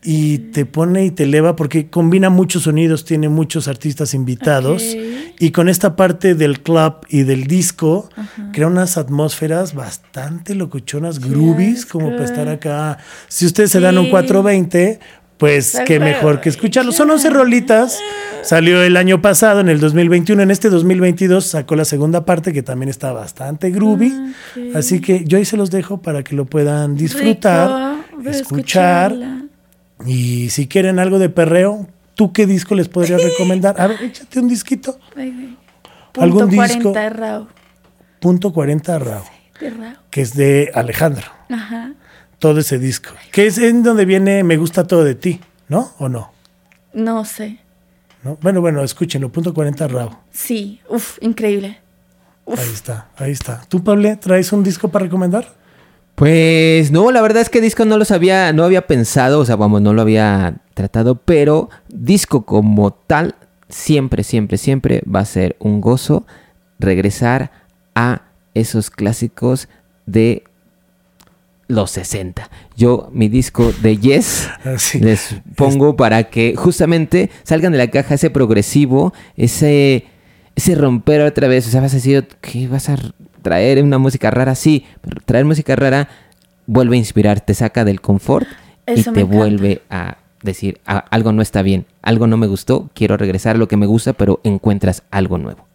y 0.04 0.38
te 0.38 0.66
pone 0.66 1.06
y 1.06 1.12
te 1.12 1.24
eleva 1.24 1.56
porque 1.56 1.90
combina 1.90 2.30
muchos 2.30 2.64
sonidos, 2.64 3.04
tiene 3.04 3.30
muchos 3.30 3.68
artistas 3.68 4.14
invitados 4.14 4.84
Ok. 4.96 5.36
y 5.40 5.52
con 5.52 5.70
esta 5.70 5.96
parte 5.96 6.36
del 6.36 6.62
club 6.62 6.98
y 7.10 7.24
del 7.24 7.46
disco 7.46 8.10
crea 8.54 8.68
unas 8.68 8.98
atmósferas 8.98 9.74
bastante 9.74 10.56
locuchonas, 10.56 11.20
groovies, 11.20 11.86
como 11.86 12.12
para 12.12 12.26
estar 12.26 12.48
acá. 12.48 12.98
Si 13.28 13.46
ustedes 13.46 13.72
se 13.72 13.80
dan 13.80 13.98
un 13.98 14.06
Sí. 14.06 14.12
420, 14.12 15.00
pues 15.38 15.78
qué 15.86 16.00
mejor 16.00 16.42
que 16.42 16.50
escucharlo. 16.50 16.92
Son 16.92 17.10
11 17.12 17.30
rolitas. 17.30 18.00
Salió 18.44 18.82
el 18.82 18.98
año 18.98 19.22
pasado, 19.22 19.60
en 19.60 19.70
el 19.70 19.80
2021. 19.80 20.42
En 20.42 20.50
este 20.52 20.70
2022 20.70 21.46
sacó 21.46 21.76
la 21.76 21.86
segunda 21.86 22.24
parte 22.26 22.54
que 22.54 22.64
también 22.64 22.90
está 22.90 23.12
bastante 23.12 23.70
groovy. 23.72 24.14
Ah, 24.16 24.78
Así 24.80 25.00
que 25.02 25.26
yo 25.26 25.38
ahí 25.38 25.46
se 25.46 25.58
los 25.58 25.70
dejo 25.70 26.02
para 26.02 26.24
que 26.24 26.36
lo 26.36 26.46
puedan 26.46 26.96
disfrutar, 26.96 27.98
Rico, 28.18 28.30
escuchar. 28.30 29.12
escucharla. 29.12 29.47
Y 30.06 30.50
si 30.50 30.68
quieren 30.68 31.00
algo 31.00 31.20
de 31.20 31.30
perreo, 31.30 31.88
¿tú 32.16 32.32
qué 32.34 32.46
disco 32.46 32.76
les 32.76 32.88
podrías 32.90 33.24
recomendar? 33.32 33.80
A 33.80 33.88
ver, 33.88 34.02
échate 34.04 34.40
un 34.40 34.48
disquito. 34.48 34.98
¿Algún 36.18 36.42
Punto 36.42 36.48
disco? 36.48 36.92
40 36.94 37.02
de 37.02 37.10
Rao. 37.10 37.48
Punto 38.20 38.52
40 38.54 39.00
Rao, 39.00 39.24
De 39.60 39.70
Rao. 39.70 39.94
que 40.10 40.22
es 40.22 40.34
de 40.34 40.72
Alejandro. 40.74 41.28
Ajá. 41.50 41.94
Todo 42.40 42.60
ese 42.60 42.80
disco. 42.80 43.12
Que 43.32 43.48
es 43.48 43.58
en 43.58 43.82
donde 43.84 44.06
viene 44.06 44.44
Me 44.44 44.58
gusta 44.58 44.86
todo 44.86 45.04
de 45.04 45.16
ti, 45.16 45.40
¿no? 45.70 45.92
¿O 46.00 46.10
no? 46.10 46.32
No 46.94 47.26
sé. 47.26 47.60
¿No? 48.24 48.38
Bueno, 48.42 48.62
bueno, 48.62 48.84
escúchenlo. 48.84 49.30
Punto 49.32 49.54
40 49.54 49.88
Rao. 49.88 50.20
Sí, 50.32 50.82
uf, 50.90 51.18
increíble. 51.22 51.80
Ahí 52.48 52.72
está, 52.74 53.10
ahí 53.18 53.32
está. 53.32 53.62
¿Tú, 53.68 53.84
Pablo, 53.84 54.18
traes 54.20 54.52
un 54.54 54.64
disco 54.64 54.88
para 54.90 55.06
recomendar? 55.06 55.54
Pues 56.18 56.90
no, 56.90 57.12
la 57.12 57.22
verdad 57.22 57.44
es 57.44 57.50
que 57.50 57.62
disco 57.62 57.86
no 57.86 57.96
los 57.96 58.10
había, 58.10 58.52
no 58.52 58.64
había 58.64 58.88
pensado, 58.88 59.40
o 59.40 59.46
sea, 59.46 59.56
vamos, 59.56 59.84
no 59.84 59.94
lo 59.94 60.02
había 60.02 60.56
tratado, 60.74 61.14
pero 61.14 61.70
disco 61.90 62.44
como 62.44 62.92
tal, 62.92 63.36
siempre, 63.70 64.24
siempre, 64.24 64.58
siempre 64.58 65.04
va 65.04 65.20
a 65.20 65.26
ser 65.26 65.56
un 65.60 65.80
gozo 65.80 66.26
regresar 66.80 67.52
a 67.94 68.24
esos 68.56 68.90
clásicos 68.90 69.70
de 70.08 70.44
los 71.68 71.92
60. 71.92 72.50
Yo, 72.76 73.12
mi 73.14 73.30
disco 73.30 73.72
de 73.84 73.98
Yes, 73.98 74.50
Así. 74.64 75.00
les 75.00 75.36
pongo 75.56 75.96
para 75.98 76.24
que 76.32 76.56
justamente 76.56 77.30
salgan 77.44 77.74
de 77.74 77.78
la 77.78 77.92
caja 77.92 78.16
ese 78.16 78.32
progresivo, 78.32 79.14
ese, 79.36 80.06
ese 80.56 80.74
romper 80.74 81.22
otra 81.22 81.48
vez. 81.48 81.68
O 81.68 81.70
sea, 81.70 81.82
vas 81.82 81.94
a 81.94 81.98
decir, 81.98 82.28
¿qué 82.42 82.68
vas 82.68 82.90
a 82.90 82.96
traer 83.48 83.82
una 83.84 83.98
música 83.98 84.30
rara? 84.32 84.56
Sí, 84.56 84.86
pero 85.02 85.22
traer 85.26 85.46
música 85.46 85.76
rara 85.76 86.10
vuelve 86.66 86.96
a 86.96 87.00
inspirar, 87.00 87.40
te 87.42 87.54
saca 87.54 87.86
del 87.86 88.02
confort 88.02 88.48
y 88.86 89.00
Eso 89.00 89.14
te 89.14 89.22
encanta. 89.22 89.38
vuelve 89.38 89.82
a 89.90 90.18
decir, 90.44 90.80
"Ah, 90.86 91.06
algo 91.12 91.32
no 91.32 91.42
está 91.42 91.62
bien, 91.62 91.86
algo 92.02 92.28
no 92.28 92.38
me 92.38 92.48
gustó, 92.48 92.90
quiero 92.94 93.16
regresar 93.18 93.56
a 93.56 93.60
lo 93.60 93.68
que 93.68 93.78
me 93.78 93.86
gusta, 93.86 94.14
pero 94.14 94.40
encuentras 94.44 95.04
algo 95.12 95.38
nuevo. 95.38 95.66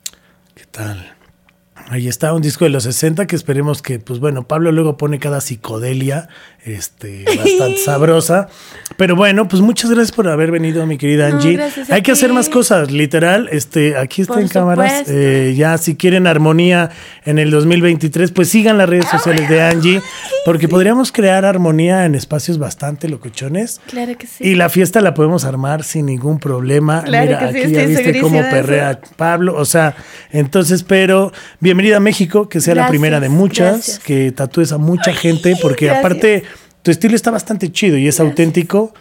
¿Qué 0.54 0.64
tal? 0.70 1.14
Ahí 1.88 2.06
está 2.08 2.32
un 2.32 2.42
disco 2.42 2.64
de 2.64 2.70
los 2.70 2.84
60 2.84 3.26
que 3.26 3.34
esperemos 3.36 3.82
que, 3.82 3.98
pues 3.98 4.20
bueno, 4.20 4.46
Pablo 4.46 4.70
luego 4.70 4.96
pone 4.96 5.18
cada 5.18 5.40
psicodelia, 5.40 6.28
este, 6.64 7.24
bastante 7.24 7.78
sabrosa. 7.84 8.48
Pero 8.96 9.16
bueno, 9.16 9.48
pues 9.48 9.62
muchas 9.62 9.90
gracias 9.90 10.12
por 10.12 10.28
haber 10.28 10.50
venido, 10.50 10.86
mi 10.86 10.98
querida 10.98 11.28
Angie. 11.28 11.58
Hay 11.90 12.02
que 12.02 12.12
hacer 12.12 12.32
más 12.32 12.48
cosas, 12.48 12.90
literal. 12.90 13.48
Este, 13.50 13.96
aquí 13.96 14.22
está 14.22 14.34
Por 14.34 14.42
en 14.42 14.48
cámaras. 14.48 14.98
supuesto. 14.98 15.12
Eh, 15.14 15.54
ya 15.56 15.78
si 15.78 15.96
quieren 15.96 16.26
armonía 16.26 16.90
en 17.24 17.38
el 17.38 17.50
2023, 17.50 18.30
pues 18.32 18.48
sigan 18.48 18.78
las 18.78 18.88
redes 18.88 19.06
sociales 19.06 19.48
de 19.48 19.62
Angie, 19.62 20.02
porque 20.44 20.68
podríamos 20.68 21.10
crear 21.10 21.44
armonía 21.44 22.04
en 22.04 22.14
espacios 22.14 22.58
bastante 22.58 23.08
locochones. 23.08 23.80
Claro 23.88 24.16
que 24.16 24.26
sí. 24.26 24.44
Y 24.44 24.54
la 24.54 24.68
fiesta 24.68 25.00
la 25.00 25.14
podemos 25.14 25.44
armar 25.44 25.84
sin 25.84 26.06
ningún 26.06 26.38
problema. 26.38 27.02
Claro 27.02 27.26
Mira, 27.26 27.38
que 27.38 27.52
sí, 27.52 27.62
aquí 27.64 27.72
ya 27.72 27.86
viste 27.86 28.20
cómo 28.20 28.40
perrea. 28.40 29.00
Pablo. 29.16 29.54
O 29.56 29.64
sea, 29.64 29.96
entonces, 30.30 30.82
pero 30.82 31.32
bienvenida 31.60 31.96
a 31.96 32.00
México, 32.00 32.48
que 32.48 32.60
sea 32.60 32.74
la 32.74 32.88
primera 32.88 33.20
de 33.20 33.28
muchas, 33.28 33.72
gracias. 33.72 33.98
que 34.00 34.32
tatúes 34.32 34.72
a 34.72 34.78
mucha 34.78 35.12
gente, 35.14 35.56
porque 35.60 35.86
gracias. 35.86 36.04
aparte 36.04 36.44
tu 36.82 36.90
estilo 36.90 37.14
está 37.14 37.30
bastante 37.30 37.70
chido 37.70 37.96
y 37.96 38.08
es 38.08 38.20
auténtico. 38.20 38.92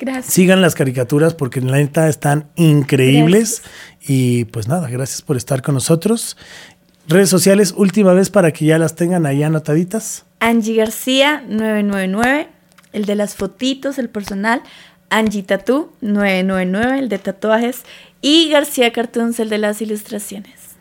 Gracias. 0.00 0.34
Sigan 0.34 0.60
las 0.60 0.74
caricaturas 0.74 1.34
porque 1.34 1.60
la 1.60 1.76
neta 1.76 2.08
están 2.08 2.48
increíbles. 2.56 3.62
Y 4.06 4.44
pues 4.46 4.68
nada, 4.68 4.88
gracias 4.88 5.22
por 5.22 5.36
estar 5.36 5.62
con 5.62 5.74
nosotros. 5.74 6.36
Redes 7.06 7.28
sociales, 7.28 7.74
última 7.76 8.12
vez 8.12 8.30
para 8.30 8.52
que 8.52 8.64
ya 8.64 8.78
las 8.78 8.94
tengan 8.94 9.26
ahí 9.26 9.42
anotaditas. 9.42 10.24
Angie 10.40 10.76
García 10.76 11.44
999, 11.48 12.48
el 12.92 13.04
de 13.04 13.14
las 13.14 13.34
fotitos, 13.34 13.98
el 13.98 14.08
personal. 14.08 14.62
Angie 15.10 15.42
Tatú 15.42 15.92
999, 16.00 16.98
el 16.98 17.08
de 17.08 17.18
tatuajes. 17.18 17.82
Y 18.20 18.48
García 18.50 18.92
Cartoons, 18.92 19.38
el 19.38 19.48
de 19.48 19.58
las 19.58 19.80
ilustraciones. 19.82 20.73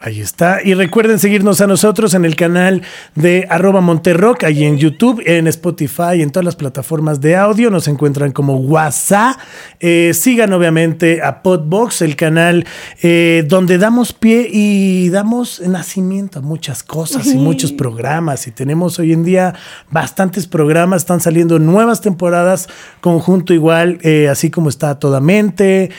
Ahí 0.00 0.20
está. 0.20 0.60
Y 0.62 0.74
recuerden 0.74 1.18
seguirnos 1.18 1.60
a 1.60 1.66
nosotros 1.66 2.14
en 2.14 2.24
el 2.24 2.36
canal 2.36 2.82
de 3.16 3.48
arroba 3.50 3.80
Monterrock, 3.80 4.44
ahí 4.44 4.62
en 4.62 4.78
YouTube, 4.78 5.20
en 5.26 5.48
Spotify, 5.48 6.22
en 6.22 6.30
todas 6.30 6.44
las 6.44 6.54
plataformas 6.54 7.20
de 7.20 7.34
audio. 7.34 7.68
Nos 7.68 7.88
encuentran 7.88 8.30
como 8.30 8.58
WhatsApp. 8.58 9.40
Eh, 9.80 10.12
sigan 10.14 10.52
obviamente 10.52 11.20
a 11.20 11.42
Podbox, 11.42 12.02
el 12.02 12.14
canal 12.14 12.64
eh, 13.02 13.44
donde 13.48 13.76
damos 13.76 14.12
pie 14.12 14.48
y 14.48 15.08
damos 15.08 15.60
nacimiento 15.66 16.38
a 16.38 16.42
muchas 16.42 16.84
cosas 16.84 17.26
y 17.26 17.36
muchos 17.36 17.72
programas. 17.72 18.46
Y 18.46 18.52
tenemos 18.52 19.00
hoy 19.00 19.12
en 19.12 19.24
día 19.24 19.56
bastantes 19.90 20.46
programas. 20.46 21.02
Están 21.02 21.20
saliendo 21.20 21.58
nuevas 21.58 22.02
temporadas, 22.02 22.68
conjunto 23.00 23.52
igual, 23.52 23.98
eh, 24.02 24.28
así 24.28 24.48
como 24.48 24.68
está 24.68 25.00
Toda 25.00 25.20
Mente, 25.20 25.90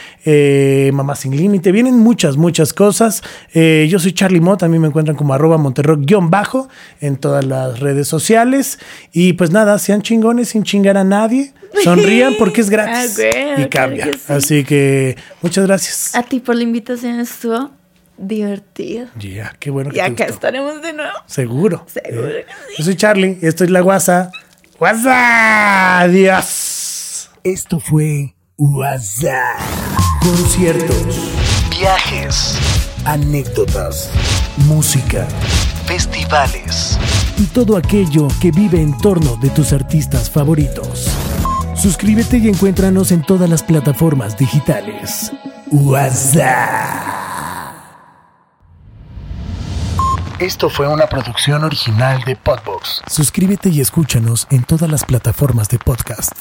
Mamá 0.94 1.18
Sin 1.18 1.36
Límite. 1.36 1.74
Vienen 1.74 1.98
muchas, 1.98 2.38
muchas 2.38 2.72
cosas. 2.72 3.24
Eh, 3.54 3.88
yo 3.89 3.99
soy 3.99 4.13
Charlie 4.13 4.39
Mo, 4.39 4.58
también 4.58 4.82
me 4.82 4.88
encuentran 4.88 5.17
como 5.17 5.34
arroba 5.34 5.58
Monterrock-bajo 5.58 6.69
en 7.02 7.17
todas 7.17 7.43
las 7.45 7.80
redes 7.80 8.08
sociales. 8.08 8.80
Y 9.12 9.34
pues 9.34 9.52
nada, 9.52 9.78
sean 9.80 10.02
chingones 10.02 10.49
sin 10.49 10.63
chingar 10.63 10.97
a 10.97 11.04
nadie. 11.04 11.54
Sonrían 11.84 12.34
porque 12.39 12.62
es 12.62 12.69
gratis 12.69 13.19
Ah, 13.19 13.28
y 13.62 13.65
claro 13.65 13.69
cambia. 13.69 14.06
que 14.06 14.13
sí. 14.13 14.19
Así 14.34 14.63
que 14.63 15.17
muchas 15.41 15.65
gracias. 15.67 16.15
A 16.15 16.23
ti 16.23 16.39
por 16.39 16.56
la 16.56 16.63
invitación 16.63 17.19
estuvo 17.19 17.69
divertido. 18.17 19.08
Ya, 19.17 19.56
qué 19.60 19.69
bueno 19.69 19.89
que 19.91 19.97
Y 19.97 19.99
te 19.99 20.06
acá 20.06 20.23
gustó. 20.25 20.34
estaremos 20.34 20.82
de 20.82 20.93
nuevo. 20.93 21.13
Seguro. 21.25 21.86
Seguro 21.88 22.28
Eh, 22.28 22.45
que 22.47 22.54
sí. 22.69 22.75
Yo 22.80 22.84
soy 22.86 22.95
Charlie 22.95 23.38
y 23.41 23.45
esto 23.47 23.63
es 23.63 23.69
la 23.69 23.82
guasa. 23.82 24.32
¡Guasa! 24.80 25.99
Adiós. 25.99 27.30
Esto 27.43 27.80
fue 27.80 28.34
WhatsApp. 28.58 29.60
Conciertos, 30.21 31.32
Viajes, 31.80 32.58
anécdotas, 33.06 34.10
música 34.68 35.28
festivales. 35.86 37.00
y 37.38 37.46
todo 37.46 37.76
aquello 37.78 38.28
que 38.40 38.52
vive 38.52 38.82
en 38.82 38.96
torno 38.98 39.38
de 39.38 39.50
tus 39.50 39.74
artistas 39.74 40.30
favoritos. 40.30 41.08
Suscríbete 41.76 42.38
y 42.38 42.50
encuéntranos 42.50 43.12
en 43.12 43.22
todas 43.24 43.50
las 43.50 43.64
plataformas 43.64 44.38
digitales. 44.38 45.32
WhatsApp. 45.72 47.10
Esto 50.40 50.70
fue 50.70 50.88
una 50.88 51.08
producción 51.08 51.64
original 51.64 52.22
de 52.26 52.36
Podbox. 52.36 53.02
Suscríbete 53.08 53.70
y 53.70 53.82
escúchanos 53.82 54.48
en 54.52 54.64
todas 54.64 54.90
las 54.90 55.04
plataformas 55.04 55.68
de 55.70 55.80
podcast. 55.80 56.32